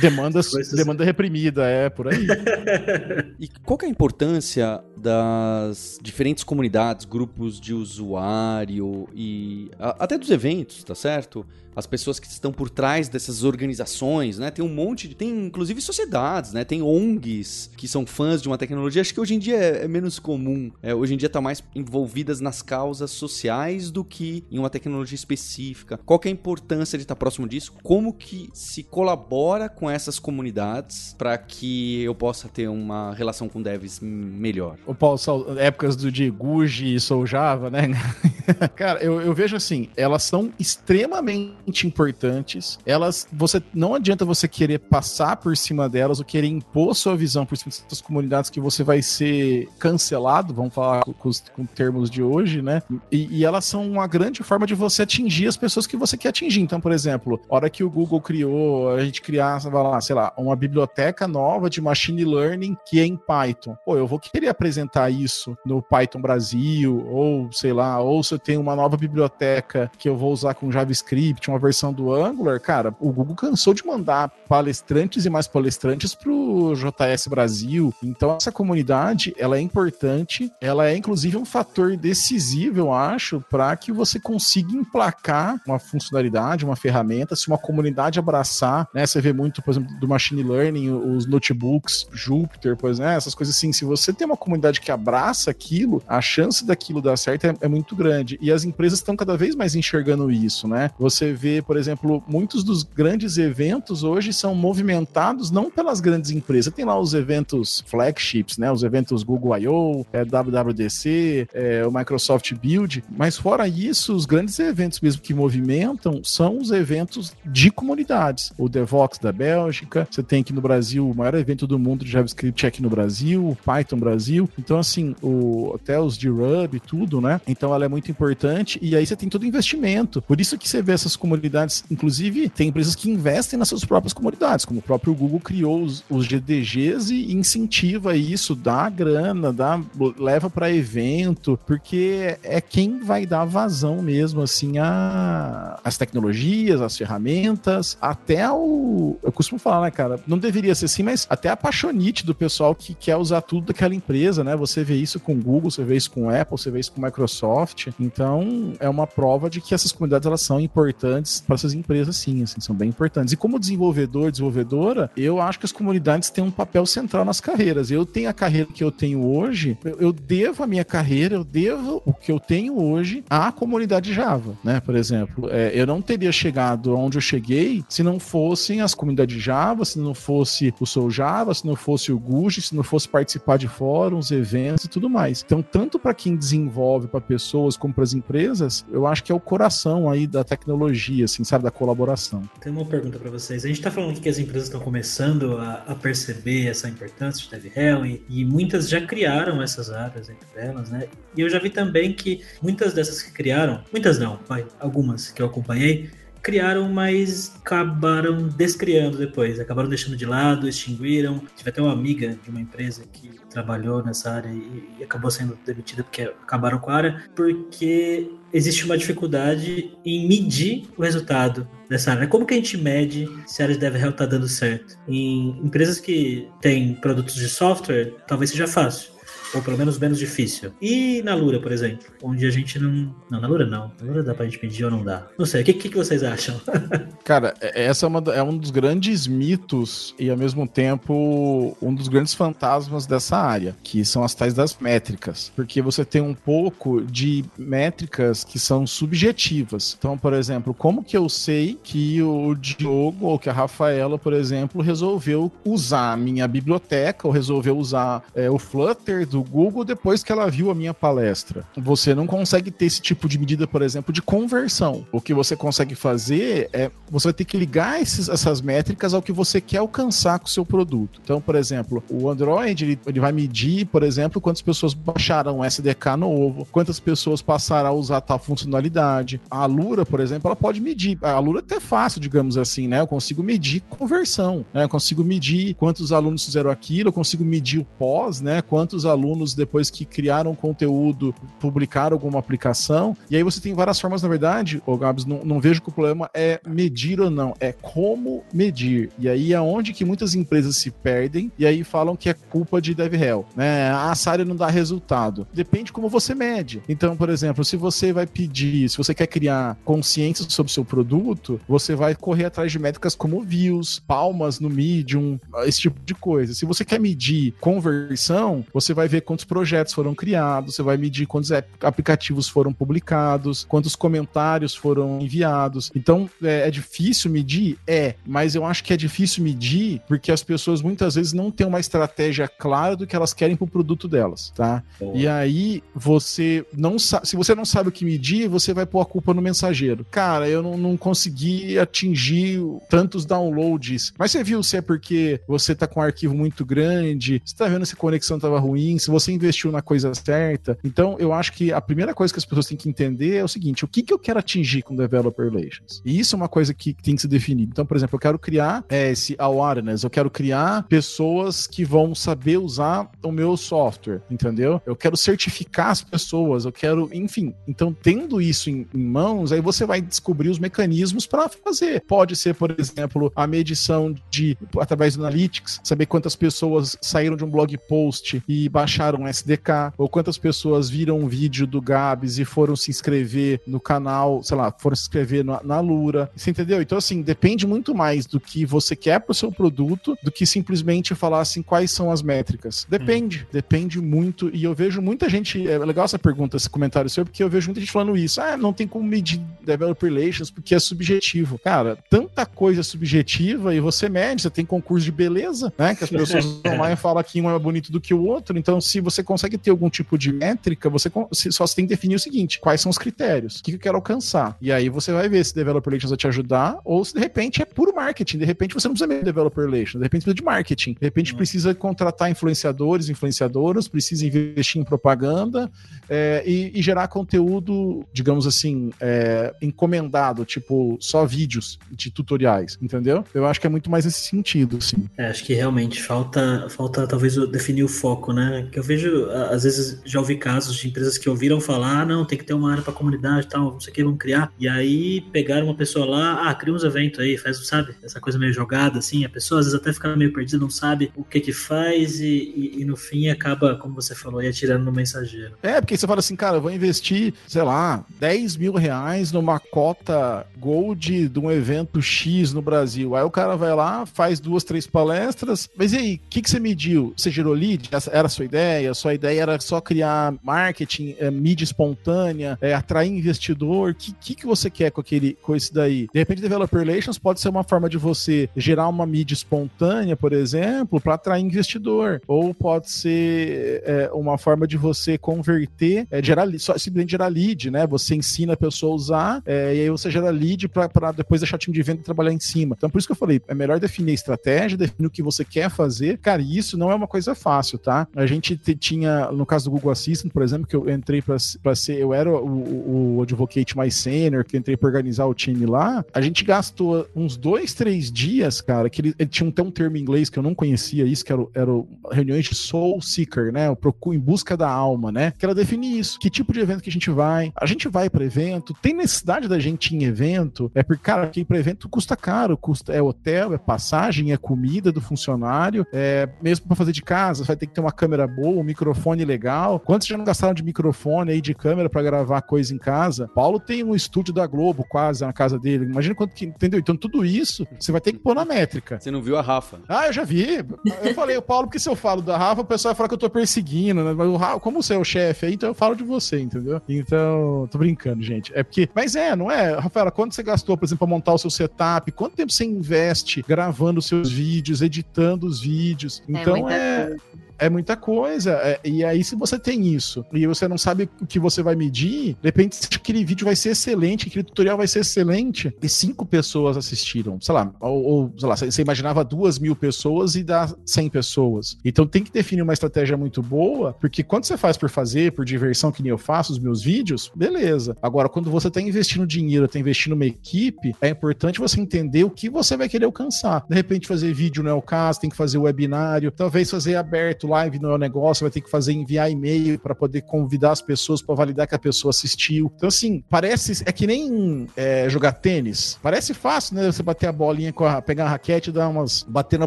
[0.00, 0.72] Demanda, coisas...
[0.72, 2.26] demanda reprimida, é, por aí.
[3.38, 10.30] e qual é a importância das diferentes comunidades, grupos de usuário e a, até dos
[10.30, 11.46] eventos, tá certo?
[11.74, 14.50] As pessoas que estão por trás dessas organizações, né?
[14.50, 15.14] Tem um monte de.
[15.14, 16.64] Tem inclusive sociedades, né?
[16.64, 19.00] Tem ONGs que são fãs de uma tecnologia.
[19.02, 20.70] Acho que hoje em dia é, é menos comum.
[20.82, 25.16] É, hoje em dia tá mais envolvidas nas causas sociais do que em uma tecnologia
[25.16, 25.98] específica.
[26.04, 27.72] Qual que é a importância de estar próximo disso?
[27.82, 33.60] Como que se colabora com essas comunidades para que eu possa ter uma relação com
[33.60, 34.76] devs melhor?
[34.86, 35.18] O Paulo,
[35.58, 37.90] épocas do de Guji e Soul Java, né?
[38.76, 41.54] Cara, eu, eu vejo assim, elas são extremamente
[41.86, 42.78] importantes.
[42.86, 47.46] Elas, você não adianta você querer passar por cima delas ou querer impor sua visão
[47.46, 52.22] por cima dessas comunidades que você vai ser cancelado, vamos falar com, com termos de
[52.22, 52.82] hoje, né?
[53.10, 56.28] E, e, elas são uma grande forma de você atingir as pessoas que você quer
[56.28, 56.60] atingir.
[56.60, 60.56] Então, por exemplo, hora que o Google criou, a gente criar, lá, sei lá, uma
[60.56, 63.76] biblioteca nova de machine learning que é em Python.
[63.84, 68.38] Pô, eu vou querer apresentar isso no Python Brasil, ou sei lá, ou se eu
[68.38, 72.94] tenho uma nova biblioteca que eu vou usar com JavaScript, uma versão do Angular, cara,
[73.00, 77.94] o Google cansou de mandar palestrantes e mais palestrantes pro JS Brasil.
[78.02, 83.76] Então essa comunidade, ela é importante, ela é inclusive um fator decisivo, eu acho, para
[83.76, 89.06] que você consiga emplacar uma funcionalidade, uma ferramenta, se uma comunidade abraçar, né?
[89.06, 93.56] Você vê muito, por exemplo, do machine learning, os notebooks Jupyter, exemplo, né, essas coisas
[93.56, 97.54] assim, se você tem uma comunidade que abraça aquilo, a chance daquilo dar certo é,
[97.60, 98.38] é muito grande.
[98.40, 100.90] E as empresas estão cada vez mais enxergando isso, né?
[100.98, 106.72] Você vê, por exemplo, muitos dos grandes eventos hoje são movimentados não pelas grandes empresas.
[106.72, 108.70] Tem lá os eventos flagships, né?
[108.70, 113.04] Os eventos Google I.O., é, WWDC, é, o Microsoft Build.
[113.10, 118.52] Mas fora isso, os grandes eventos mesmo que movimentam são os eventos de comunidades.
[118.58, 122.10] O Devox da Bélgica, você tem aqui no Brasil o maior evento do mundo de
[122.10, 124.48] JavaScript aqui no Brasil, Python Brasil.
[124.58, 127.40] Então, assim, o, até os de Ruby tudo, né?
[127.46, 128.78] Então ela é muito importante.
[128.82, 130.22] E aí você tem todo investimento.
[130.22, 131.84] Por isso que você vê essas comunidades comunidades.
[131.90, 136.04] Inclusive, tem empresas que investem nas suas próprias comunidades, como o próprio Google criou os,
[136.08, 139.80] os GDGs e incentiva isso, dá grana, dá,
[140.18, 146.96] leva para evento, porque é quem vai dar vazão mesmo, assim, a, as tecnologias, as
[146.96, 149.16] ferramentas, até o.
[149.22, 150.20] Eu costumo falar, né, cara?
[150.26, 153.94] Não deveria ser assim, mas até a paixonite do pessoal que quer usar tudo daquela
[153.94, 154.56] empresa, né?
[154.56, 157.88] Você vê isso com Google, você vê isso com Apple, você vê isso com Microsoft.
[157.98, 162.42] Então, é uma prova de que essas comunidades elas são importantes para essas empresas, sim,
[162.42, 163.32] assim, são bem importantes.
[163.32, 167.90] E como desenvolvedor, desenvolvedora, eu acho que as comunidades têm um papel central nas carreiras.
[167.90, 171.44] Eu tenho a carreira que eu tenho hoje, eu, eu devo a minha carreira, eu
[171.44, 174.80] devo o que eu tenho hoje à comunidade Java, né?
[174.80, 179.40] Por exemplo, é, eu não teria chegado onde eu cheguei se não fossem as comunidades
[179.40, 183.08] Java, se não fosse o Sou Java, se não fosse o Gucci, se não fosse
[183.08, 185.42] participar de fóruns, eventos e tudo mais.
[185.44, 189.34] Então, tanto para quem desenvolve, para pessoas, como para as empresas, eu acho que é
[189.34, 192.42] o coração aí da tecnologia assim, sabe, da colaboração.
[192.60, 193.64] Tem uma pergunta para vocês.
[193.64, 197.50] A gente está falando que as empresas estão começando a, a, perceber essa importância de
[197.50, 201.08] DevRel e, muitas já criaram essas áreas entre elas, né?
[201.36, 204.38] E eu já vi também que muitas dessas que criaram, muitas não,
[204.80, 206.10] algumas que eu acompanhei,
[206.44, 211.42] criaram, mas acabaram descriando depois, acabaram deixando de lado, extinguiram.
[211.56, 216.04] Tive até uma amiga de uma empresa que trabalhou nessa área e acabou sendo demitida
[216.04, 222.28] porque acabaram com a área, porque existe uma dificuldade em medir o resultado dessa área.
[222.28, 224.96] Como que a gente mede se a área de DevRel está dando certo?
[225.08, 229.13] Em empresas que têm produtos de software, talvez seja fácil
[229.54, 230.72] ou pelo menos menos difícil.
[230.80, 233.14] E na Lura, por exemplo, onde a gente não.
[233.30, 233.92] Não, na Lura não.
[234.00, 235.26] Na Lura dá pra gente pedir ou não dá.
[235.38, 236.60] Não sei, o que, que, que vocês acham?
[237.24, 241.94] Cara, é, essa é, uma, é um dos grandes mitos e ao mesmo tempo um
[241.94, 245.52] dos grandes fantasmas dessa área, que são as tais das métricas.
[245.54, 249.96] Porque você tem um pouco de métricas que são subjetivas.
[249.98, 254.32] Então, por exemplo, como que eu sei que o Diogo ou que a Rafaela, por
[254.32, 260.22] exemplo, resolveu usar a minha biblioteca ou resolveu usar é, o Flutter do Google depois
[260.22, 261.64] que ela viu a minha palestra.
[261.76, 265.06] Você não consegue ter esse tipo de medida, por exemplo, de conversão.
[265.12, 269.22] O que você consegue fazer é você vai ter que ligar esses, essas métricas ao
[269.22, 271.20] que você quer alcançar com o seu produto.
[271.22, 275.64] Então, por exemplo, o Android ele, ele vai medir, por exemplo, quantas pessoas baixaram o
[275.64, 279.40] SDK novo, quantas pessoas passaram a usar tal funcionalidade.
[279.50, 281.18] A Lura, por exemplo, ela pode medir.
[281.22, 283.00] A Lura é até fácil, digamos assim, né?
[283.00, 284.84] Eu consigo medir conversão, né?
[284.84, 288.62] Eu consigo medir quantos alunos fizeram aquilo, eu consigo medir o pós, né?
[288.62, 293.16] Quantos alunos alunos depois que criaram conteúdo, publicaram alguma aplicação.
[293.30, 295.92] E aí você tem várias formas, na verdade, ô Gabs, não, não vejo que o
[295.92, 299.10] problema é medir ou não, é como medir.
[299.18, 302.80] E aí é onde que muitas empresas se perdem e aí falam que é culpa
[302.80, 303.90] de DevRel, né?
[303.90, 305.46] Ah, a área não dá resultado.
[305.52, 306.82] Depende como você mede.
[306.88, 310.84] Então, por exemplo, se você vai pedir, se você quer criar consciência sobre o seu
[310.84, 316.14] produto, você vai correr atrás de métricas como views, palmas no Medium, esse tipo de
[316.14, 316.54] coisa.
[316.54, 321.26] Se você quer medir conversão, você vai ver quantos projetos foram criados, você vai medir
[321.26, 325.92] quantos aplicativos foram publicados, quantos comentários foram enviados.
[325.94, 327.78] Então, é, é difícil medir?
[327.86, 331.66] É, mas eu acho que é difícil medir porque as pessoas muitas vezes não têm
[331.66, 334.82] uma estratégia clara do que elas querem para o produto delas, tá?
[335.14, 339.00] E aí, você não sabe, se você não sabe o que medir, você vai pôr
[339.00, 340.04] a culpa no mensageiro.
[340.10, 344.12] Cara, eu não, não consegui atingir tantos downloads.
[344.18, 347.68] Mas você viu se é porque você tá com um arquivo muito grande, você tá
[347.68, 350.78] vendo se a conexão tava ruim, se você investiu na coisa certa.
[350.82, 353.48] Então, eu acho que a primeira coisa que as pessoas têm que entender é o
[353.48, 356.02] seguinte: o que, que eu quero atingir com Developer Relations?
[356.04, 357.70] E isso é uma coisa que tem que ser definida.
[357.70, 362.14] Então, por exemplo, eu quero criar é, esse awareness, eu quero criar pessoas que vão
[362.14, 364.80] saber usar o meu software, entendeu?
[364.86, 367.54] Eu quero certificar as pessoas, eu quero, enfim.
[367.68, 372.02] Então, tendo isso em, em mãos, aí você vai descobrir os mecanismos para fazer.
[372.06, 377.44] Pode ser, por exemplo, a medição de através do Analytics, saber quantas pessoas saíram de
[377.44, 382.38] um blog post e baixaram um SDK, ou quantas pessoas viram um vídeo do Gabs
[382.38, 386.30] e foram se inscrever no canal, sei lá, foram se inscrever na, na Lura.
[386.36, 386.80] Você entendeu?
[386.80, 390.46] Então, assim, depende muito mais do que você quer para o seu produto do que
[390.46, 392.86] simplesmente falar assim quais são as métricas.
[392.88, 393.46] Depende, hum.
[393.52, 394.50] depende muito.
[394.54, 395.66] E eu vejo muita gente.
[395.68, 398.40] É legal essa pergunta, esse comentário seu, porque eu vejo muita gente falando isso.
[398.40, 401.58] Ah, não tem como medir developer relations porque é subjetivo.
[401.58, 405.94] Cara, tanta coisa subjetiva e você mede, você tem concurso de beleza, né?
[405.94, 408.58] Que as pessoas vão lá e falam que um é bonito do que o outro.
[408.58, 411.10] Então, se você consegue ter algum tipo de métrica, você
[411.50, 413.58] só tem que definir o seguinte: quais são os critérios?
[413.58, 414.56] O que eu quero alcançar?
[414.60, 417.62] E aí você vai ver se developer relations vai te ajudar ou se de repente
[417.62, 418.38] é puro marketing.
[418.38, 420.92] De repente você não precisa medir developer relations, de repente precisa de marketing.
[420.92, 421.36] De repente uhum.
[421.38, 425.70] precisa contratar influenciadores, influenciadoras, precisa investir em propaganda
[426.08, 433.24] é, e, e, gerar conteúdo, digamos assim, é, encomendado, tipo só vídeos de tutoriais, entendeu?
[433.32, 435.08] Eu acho que é muito mais nesse sentido, assim.
[435.16, 438.68] É, acho que realmente falta, falta talvez definir o foco, né?
[438.74, 442.24] Que eu vejo, às vezes, já ouvi casos de empresas que ouviram falar, ah, não,
[442.24, 444.52] tem que ter uma área para comunidade e tal, não sei o que, vamos criar.
[444.58, 447.94] E aí pegaram uma pessoa lá, ah, cria uns eventos aí, faz, sabe?
[448.02, 451.12] Essa coisa meio jogada, assim, a pessoa às vezes até fica meio perdida, não sabe
[451.14, 454.84] o que que faz e, e, e no fim acaba, como você falou, aí atirando
[454.84, 455.52] no mensageiro.
[455.62, 459.60] É, porque você fala assim, cara, eu vou investir, sei lá, 10 mil reais numa
[459.60, 463.14] cota gold de um evento X no Brasil.
[463.14, 466.50] Aí o cara vai lá, faz duas, três palestras, mas e aí, o que, que
[466.50, 467.14] você mediu?
[467.16, 467.88] Você gerou lead?
[467.92, 468.63] Essa era a sua ideia?
[468.88, 473.90] A sua ideia era só criar marketing, é, mídia espontânea, é, atrair investidor?
[473.90, 476.08] O que, que, que você quer com, aquele, com isso daí?
[476.12, 480.32] De repente, Developer Relations pode ser uma forma de você gerar uma mídia espontânea, por
[480.32, 482.20] exemplo, para atrair investidor.
[482.26, 487.70] Ou pode ser é, uma forma de você converter, é, gerar, só, simplesmente gerar lead,
[487.70, 487.86] né?
[487.86, 491.56] Você ensina a pessoa a usar, é, e aí você gera lead para depois deixar
[491.56, 492.74] o time de venda trabalhar em cima.
[492.76, 495.44] Então, por isso que eu falei, é melhor definir a estratégia, definir o que você
[495.44, 496.18] quer fazer.
[496.18, 498.06] Cara, isso não é uma coisa fácil, tá?
[498.14, 501.98] A gente tinha, no caso do Google Assistant, por exemplo, que eu entrei para ser,
[501.98, 506.20] eu era o, o, advocate mais sênior, que entrei para organizar o time lá, a
[506.20, 510.00] gente gastou uns dois, três dias, cara, que ele, ele tinha até um termo em
[510.00, 511.70] inglês que eu não conhecia isso, que era, era
[512.10, 513.70] reuniões de soul seeker, né?
[513.70, 515.32] O procuro em busca da alma, né?
[515.38, 516.18] Que ela define isso.
[516.18, 517.52] Que tipo de evento que a gente vai?
[517.56, 520.70] A gente vai para evento, tem necessidade da gente em evento?
[520.74, 524.92] É porque, cara, quem para evento custa caro, custa é hotel, é passagem, é comida
[524.92, 528.60] do funcionário, é mesmo para fazer de casa, vai ter que ter uma câmera boa,
[528.60, 529.78] um microfone legal.
[529.78, 533.28] Quantos já não gastaram de microfone aí de câmera para gravar coisa em casa?
[533.28, 535.84] Paulo tem um estúdio da Globo quase na casa dele.
[535.84, 536.80] Imagina quanto que, entendeu?
[536.80, 538.98] Então tudo isso você vai ter que pôr na métrica.
[538.98, 539.80] Você não viu a Rafa?
[539.88, 540.64] Ah, eu já vi.
[541.02, 543.14] Eu falei o Paulo porque se eu falo da Rafa, o pessoal vai falar que
[543.14, 544.12] eu tô perseguindo, né?
[544.12, 546.80] Mas o Rafa, como você é o chefe aí, então eu falo de você, entendeu?
[546.88, 548.52] Então, tô brincando, gente.
[548.54, 551.38] É porque, mas é, não é, Rafaela, quanto você gastou, por exemplo, para montar o
[551.38, 552.10] seu setup?
[552.12, 556.22] Quanto tempo você investe gravando seus vídeos, editando os vídeos?
[556.28, 557.16] É então é,
[557.58, 558.52] é muita coisa.
[558.52, 561.74] É, e aí, se você tem isso e você não sabe o que você vai
[561.74, 566.24] medir, de repente aquele vídeo vai ser excelente, aquele tutorial vai ser excelente, e cinco
[566.26, 570.72] pessoas assistiram, sei lá, ou, ou sei lá, você imaginava duas mil pessoas e dá
[570.84, 571.76] 100 pessoas.
[571.84, 575.44] Então tem que definir uma estratégia muito boa, porque quando você faz por fazer, por
[575.44, 577.96] diversão, que nem eu faço os meus vídeos, beleza.
[578.02, 582.30] Agora, quando você está investindo dinheiro, está investindo uma equipe, é importante você entender o
[582.30, 583.64] que você vai querer alcançar.
[583.68, 587.46] De repente, fazer vídeo não é o caso, tem que fazer webinário, talvez fazer aberto
[587.54, 591.22] live não é negócio, vai ter que fazer enviar e-mail para poder convidar as pessoas
[591.22, 592.72] para validar que a pessoa assistiu.
[592.76, 593.82] Então, assim, parece.
[593.86, 595.98] É que nem é, jogar tênis.
[596.02, 596.90] Parece fácil, né?
[596.90, 598.02] Você bater a bolinha com a.
[598.02, 599.22] pegar a raquete e dar umas.
[599.22, 599.66] bater na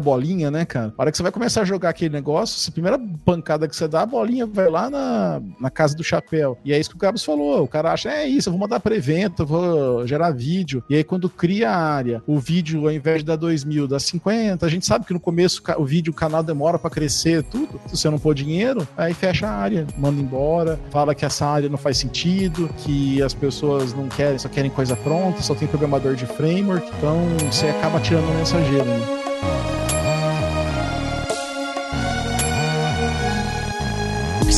[0.00, 0.90] bolinha, né, cara?
[0.90, 4.02] Para que você vai começar a jogar aquele negócio, a primeira pancada que você dá,
[4.02, 6.58] a bolinha vai lá na, na casa do chapéu.
[6.64, 7.62] E é isso que o Gabs falou.
[7.62, 10.82] O cara acha, é isso, eu vou mandar para evento, eu vou gerar vídeo.
[10.88, 13.98] E aí, quando cria a área, o vídeo, ao invés de dar 2 mil, dá
[13.98, 14.64] 50.
[14.64, 17.67] A gente sabe que no começo o vídeo, o canal demora para crescer, tudo.
[17.86, 21.68] Se você não pôr dinheiro, aí fecha a área, manda embora, fala que essa área
[21.68, 26.14] não faz sentido, que as pessoas não querem, só querem coisa pronta, só tem programador
[26.14, 26.88] de framework.
[26.98, 27.18] Então
[27.50, 28.84] você acaba tirando o mensageiro.
[28.84, 29.17] Né?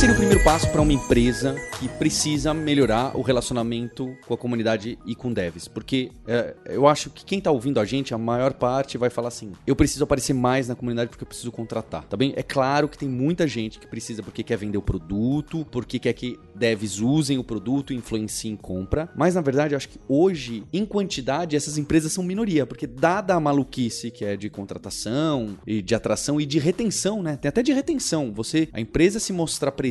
[0.01, 4.97] Seria o primeiro passo para uma empresa que precisa melhorar o relacionamento com a comunidade
[5.05, 5.67] e com devs?
[5.67, 9.27] Porque é, eu acho que quem está ouvindo a gente, a maior parte vai falar
[9.27, 12.03] assim: eu preciso aparecer mais na comunidade porque eu preciso contratar.
[12.05, 12.33] Tá bem?
[12.35, 16.13] É claro que tem muita gente que precisa porque quer vender o produto, porque quer
[16.13, 19.07] que devs usem o produto e influenciem compra.
[19.15, 23.35] Mas na verdade, eu acho que hoje, em quantidade, essas empresas são minoria, porque dada
[23.35, 27.37] a maluquice que é de contratação e de atração e de retenção, né?
[27.37, 28.33] Tem até de retenção.
[28.33, 29.90] Você, a empresa se mostrar presente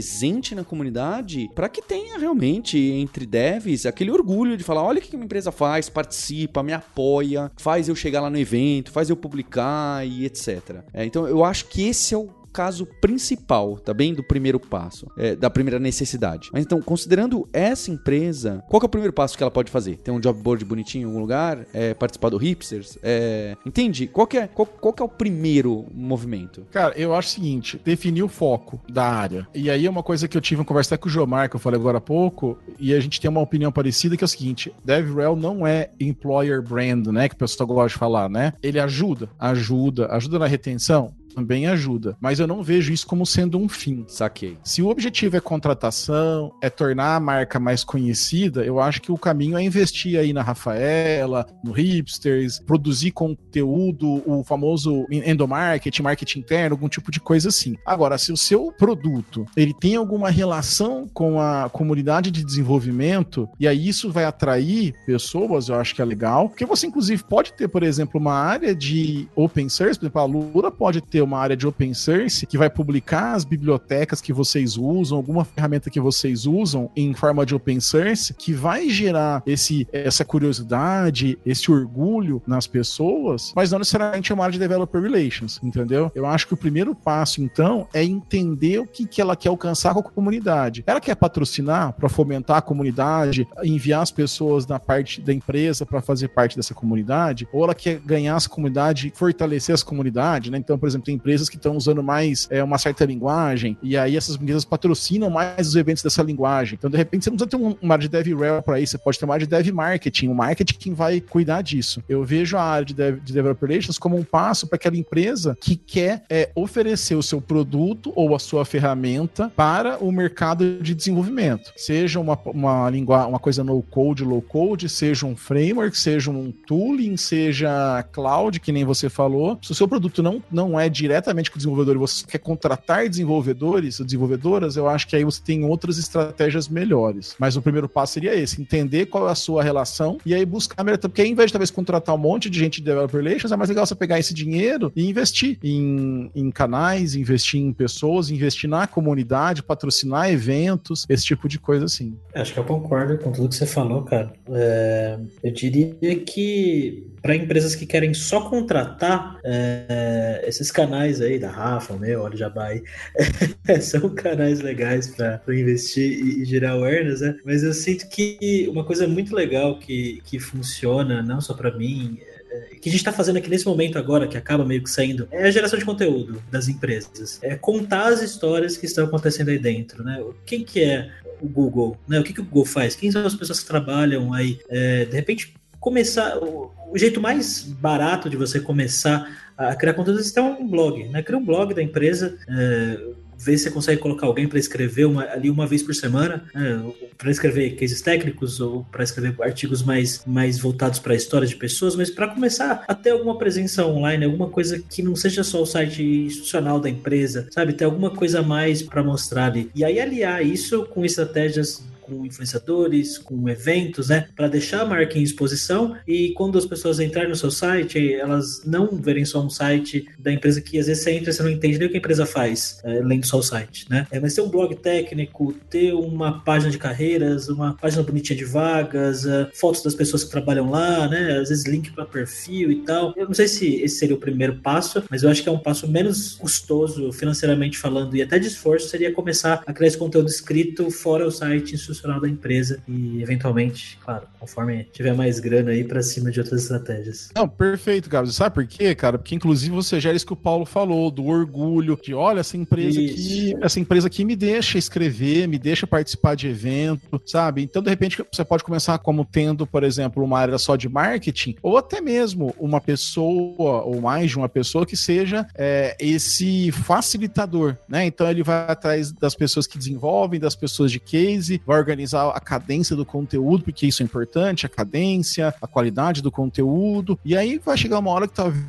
[0.54, 5.14] na comunidade para que tenha realmente entre devs aquele orgulho de falar: olha o que
[5.16, 10.06] uma empresa faz, participa, me apoia, faz eu chegar lá no evento, faz eu publicar
[10.06, 10.82] e etc.
[10.92, 14.14] É, então eu acho que esse é o caso principal, tá bem?
[14.14, 16.50] Do primeiro passo, é, da primeira necessidade.
[16.52, 19.96] Mas então, considerando essa empresa, qual é o primeiro passo que ela pode fazer?
[19.98, 21.66] Ter um job board bonitinho em algum lugar?
[21.72, 22.98] É, participar do Hipsters?
[23.02, 24.06] É, entende?
[24.06, 26.66] Qual que, é, qual, qual que é o primeiro movimento?
[26.70, 29.46] Cara, eu acho o seguinte, definir o foco da área.
[29.54, 31.60] E aí é uma coisa que eu tive uma conversa com o Jomar, que eu
[31.60, 34.72] falei agora há pouco, e a gente tem uma opinião parecida, que é o seguinte,
[34.84, 38.52] DevRel não é employer brand, né, que o pessoal gosta de falar, né?
[38.62, 42.16] Ele ajuda, ajuda, ajuda na retenção, também ajuda.
[42.20, 44.04] Mas eu não vejo isso como sendo um fim.
[44.06, 44.58] Saquei.
[44.62, 49.16] Se o objetivo é contratação, é tornar a marca mais conhecida, eu acho que o
[49.16, 56.74] caminho é investir aí na Rafaela, no Hipsters, produzir conteúdo, o famoso endomarketing, marketing interno,
[56.74, 57.76] algum tipo de coisa assim.
[57.86, 63.66] Agora, se o seu produto ele tem alguma relação com a comunidade de desenvolvimento, e
[63.66, 67.68] aí isso vai atrair pessoas, eu acho que é legal, porque você inclusive pode ter,
[67.68, 71.38] por exemplo, uma área de open source, por exemplo, a Lura pode ter ter uma
[71.38, 76.00] área de open source que vai publicar as bibliotecas que vocês usam, alguma ferramenta que
[76.00, 82.42] vocês usam em forma de open source, que vai gerar esse, essa curiosidade, esse orgulho
[82.46, 86.10] nas pessoas, mas não necessariamente é uma área de developer relations, entendeu?
[86.14, 89.94] Eu acho que o primeiro passo, então, é entender o que, que ela quer alcançar
[89.94, 90.82] com a comunidade.
[90.86, 96.00] Ela quer patrocinar para fomentar a comunidade, enviar as pessoas na parte da empresa para
[96.00, 100.58] fazer parte dessa comunidade, ou ela quer ganhar essa comunidade, fortalecer essa comunidade, né?
[100.58, 104.16] Então, por exemplo, tem empresas que estão usando mais é, uma certa linguagem, e aí
[104.16, 106.76] essas empresas patrocinam mais os eventos dessa linguagem.
[106.78, 108.98] Então, de repente, você não precisa ter um, uma área de DevRel para isso, você
[108.98, 112.02] pode ter uma área de Dev Marketing, o marketing que vai cuidar disso.
[112.08, 115.56] Eu vejo a área de, dev, de Developer Relations como um passo para aquela empresa
[115.60, 120.94] que quer é, oferecer o seu produto ou a sua ferramenta para o mercado de
[120.94, 121.72] desenvolvimento.
[121.76, 126.52] Seja uma, uma, língua, uma coisa no code, low code, seja um framework, seja um
[126.52, 129.58] tooling, seja cloud, que nem você falou.
[129.62, 133.08] Se o seu produto não, não é diretamente com o desenvolvedor e você quer contratar
[133.08, 137.34] desenvolvedores ou desenvolvedoras, eu acho que aí você tem outras estratégias melhores.
[137.38, 140.84] Mas o primeiro passo seria esse: entender qual é a sua relação e aí buscar
[140.84, 140.98] melhor.
[140.98, 143.68] Porque ao invés de talvez contratar um monte de gente de developer relations, é mais
[143.68, 148.86] legal você pegar esse dinheiro e investir em, em canais, investir em pessoas, investir na
[148.86, 152.16] comunidade, patrocinar eventos, esse tipo de coisa assim.
[152.34, 154.32] Acho que eu concordo com tudo que você falou, cara.
[154.50, 161.50] É, eu diria que para empresas que querem só contratar é, esses canais aí da
[161.50, 162.82] Rafa, meu, olha Jabai,
[163.80, 167.36] são canais legais para investir e, e gerar awareness, né?
[167.44, 172.18] Mas eu sinto que uma coisa muito legal que, que funciona, não só para mim,
[172.50, 175.28] é, que a gente está fazendo aqui nesse momento agora, que acaba meio que saindo,
[175.30, 177.38] é a geração de conteúdo das empresas.
[177.42, 180.22] É contar as histórias que estão acontecendo aí dentro, né?
[180.44, 181.10] Quem que é
[181.40, 182.18] o Google, né?
[182.18, 182.96] O que, que o Google faz?
[182.96, 184.58] Quem são as pessoas que trabalham aí?
[184.68, 186.36] É, de repente, começar.
[186.38, 189.26] O, o, jeito mais barato de você começar
[189.56, 191.22] a criar conteúdo é ter um blog, né?
[191.22, 192.36] Cria um blog da empresa.
[192.48, 196.44] É, ver se você consegue colocar alguém para escrever uma, ali uma vez por semana,
[196.54, 201.48] né, para escrever cases técnicos ou para escrever artigos mais, mais voltados para a história
[201.48, 205.42] de pessoas, mas para começar a ter alguma presença online, alguma coisa que não seja
[205.42, 207.72] só o site institucional da empresa, sabe?
[207.72, 209.70] Ter alguma coisa mais para mostrar ali.
[209.74, 214.26] E aí aliar isso com estratégias com influenciadores, com eventos, né?
[214.34, 218.62] Para deixar a marca em exposição e quando as pessoas entrarem no seu site, elas
[218.64, 221.50] não verem só um site da empresa que às vezes você entra e você não
[221.50, 224.06] entende nem o que a empresa faz, é, lendo só o site, né?
[224.10, 228.44] É, mas ter um blog técnico, ter uma página de carreiras, uma página bonitinha de
[228.44, 231.38] vagas, uh, fotos das pessoas que trabalham lá, né?
[231.38, 233.14] Às vezes link para perfil e tal.
[233.16, 235.58] Eu não sei se esse seria o primeiro passo, mas eu acho que é um
[235.58, 240.28] passo menos custoso financeiramente falando e até de esforço seria começar a criar esse conteúdo
[240.28, 245.84] escrito fora o site institucional da empresa e eventualmente, claro, conforme tiver mais grana aí
[245.84, 247.30] para cima de outras estratégias.
[247.34, 248.34] Não, perfeito, Gabs.
[248.34, 249.18] Sabe por quê, cara?
[249.18, 253.00] Porque inclusive você gera isso que o Paulo falou, do orgulho, de olha, essa empresa
[253.00, 253.14] isso.
[253.14, 257.62] aqui, essa empresa aqui me deixa escrever, me deixa participar de evento, sabe?
[257.62, 261.56] Então, de repente, você pode começar como tendo, por exemplo, uma área só de marketing,
[261.62, 267.76] ou até mesmo uma pessoa, ou mais de uma pessoa que seja é, esse facilitador,
[267.88, 268.06] né?
[268.06, 272.40] Então ele vai atrás das pessoas que desenvolvem, das pessoas de case, vai organizar a
[272.40, 277.58] cadência do conteúdo, porque isso é importante, a cadência, a qualidade do conteúdo, e aí
[277.58, 278.64] vai chegar uma hora que talvez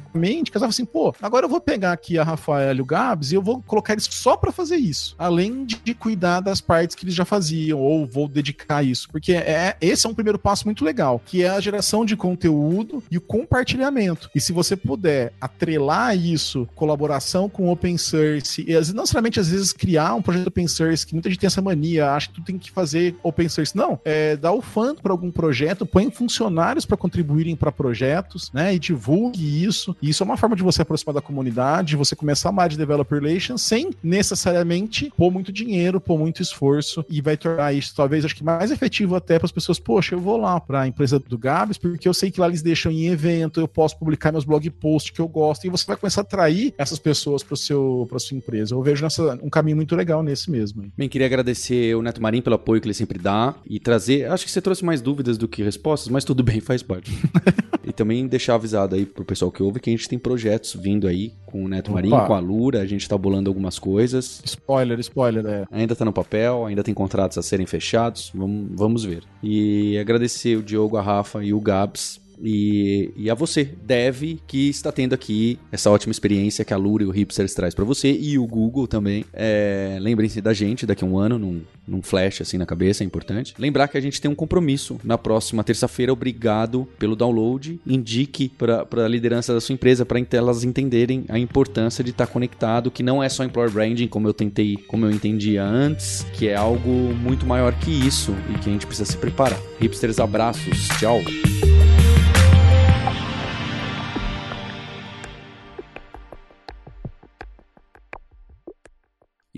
[0.45, 3.35] que você assim, pô, agora eu vou pegar aqui a Rafael e o Gabs e
[3.35, 7.05] eu vou colocar eles só para fazer isso, além de, de, cuidar das partes que
[7.05, 10.83] eles já faziam, ou vou dedicar isso, porque é esse é um primeiro passo muito
[10.83, 14.29] legal, que é a geração de conteúdo e o compartilhamento.
[14.33, 19.73] E se você puder atrelar isso, colaboração com open source, e não necessariamente às vezes
[19.73, 22.57] criar um projeto open source, que muita gente tem essa mania, acha que tu tem
[22.57, 23.75] que fazer open source.
[23.75, 28.73] Não, é dar o fã para algum projeto, põe funcionários para contribuírem para projetos, né?
[28.75, 29.95] E divulgue isso.
[30.01, 32.77] E isso é uma forma de você aproximar da comunidade, você começar a amar de
[32.77, 38.25] developer relations sem necessariamente pôr muito dinheiro, pôr muito esforço e vai tornar isso talvez
[38.25, 41.19] acho que mais efetivo até para as pessoas, poxa, eu vou lá para a empresa
[41.19, 44.45] do Gabs porque eu sei que lá eles deixam em evento, eu posso publicar meus
[44.45, 48.07] blog posts que eu gosto e você vai começar a atrair essas pessoas para seu
[48.09, 48.75] para sua empresa.
[48.75, 50.91] Eu vejo nessa, um caminho muito legal nesse mesmo.
[50.97, 54.45] Bem, queria agradecer o Neto Marim pelo apoio que ele sempre dá e trazer, acho
[54.45, 57.11] que você trouxe mais dúvidas do que respostas, mas tudo bem, faz parte.
[57.83, 61.07] e também deixar avisado aí pro pessoal que ouve que a gente tem projetos vindo
[61.07, 61.95] aí com o Neto Opa.
[61.95, 64.41] Marinho, com a Lura, a gente tá bolando algumas coisas.
[64.45, 65.65] Spoiler, spoiler, é.
[65.71, 69.23] Ainda tá no papel, ainda tem contratos a serem fechados, vamos, vamos ver.
[69.41, 74.69] E agradecer o Diogo, a Rafa e o Gabs e, e, a você, Dev, que
[74.69, 78.11] está tendo aqui essa ótima experiência que a Lura e o Hipsters traz para você
[78.11, 79.25] e o Google também.
[79.33, 83.05] É, Lembrem-se da gente daqui a um ano, num, num flash assim na cabeça, é
[83.05, 83.53] importante.
[83.57, 86.11] Lembrar que a gente tem um compromisso na próxima terça-feira.
[86.11, 87.79] Obrigado pelo download.
[87.85, 92.33] Indique para a liderança da sua empresa para elas entenderem a importância de estar tá
[92.33, 96.47] conectado, que não é só employer branding, como eu tentei, como eu entendia antes, que
[96.47, 99.59] é algo muito maior que isso e que a gente precisa se preparar.
[99.79, 101.21] Hipsters, abraços, tchau.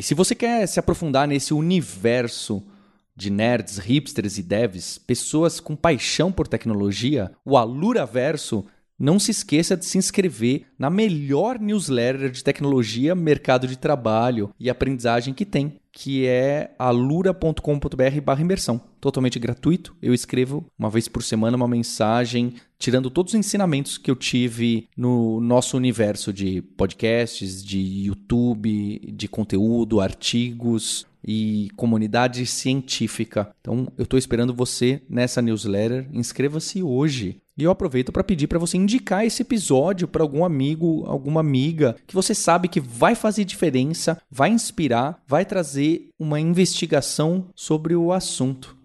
[0.03, 2.61] E se você quer se aprofundar nesse universo
[3.15, 8.65] de nerds, hipsters e devs, pessoas com paixão por tecnologia, o Alura Verso,
[9.03, 14.69] não se esqueça de se inscrever na melhor newsletter de tecnologia, mercado de trabalho e
[14.69, 18.79] aprendizagem que tem, que é alura.com.br/imersão.
[19.01, 19.93] Totalmente gratuito.
[20.01, 24.87] Eu escrevo uma vez por semana uma mensagem tirando todos os ensinamentos que eu tive
[24.95, 33.53] no nosso universo de podcasts, de YouTube, de conteúdo, artigos e comunidade científica.
[33.59, 36.07] Então, eu estou esperando você nessa newsletter.
[36.13, 37.42] Inscreva-se hoje.
[37.55, 41.95] E eu aproveito para pedir para você indicar esse episódio para algum amigo, alguma amiga
[42.07, 48.11] que você sabe que vai fazer diferença, vai inspirar, vai trazer uma investigação sobre o
[48.11, 48.75] assunto.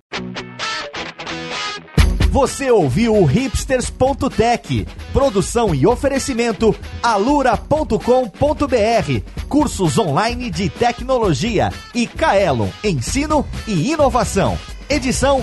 [2.30, 7.96] Você ouviu o hipsters.tech, produção e oferecimento alura.com.br,
[9.48, 14.58] cursos online de tecnologia e Kaelon, ensino e inovação.
[14.90, 15.42] Edição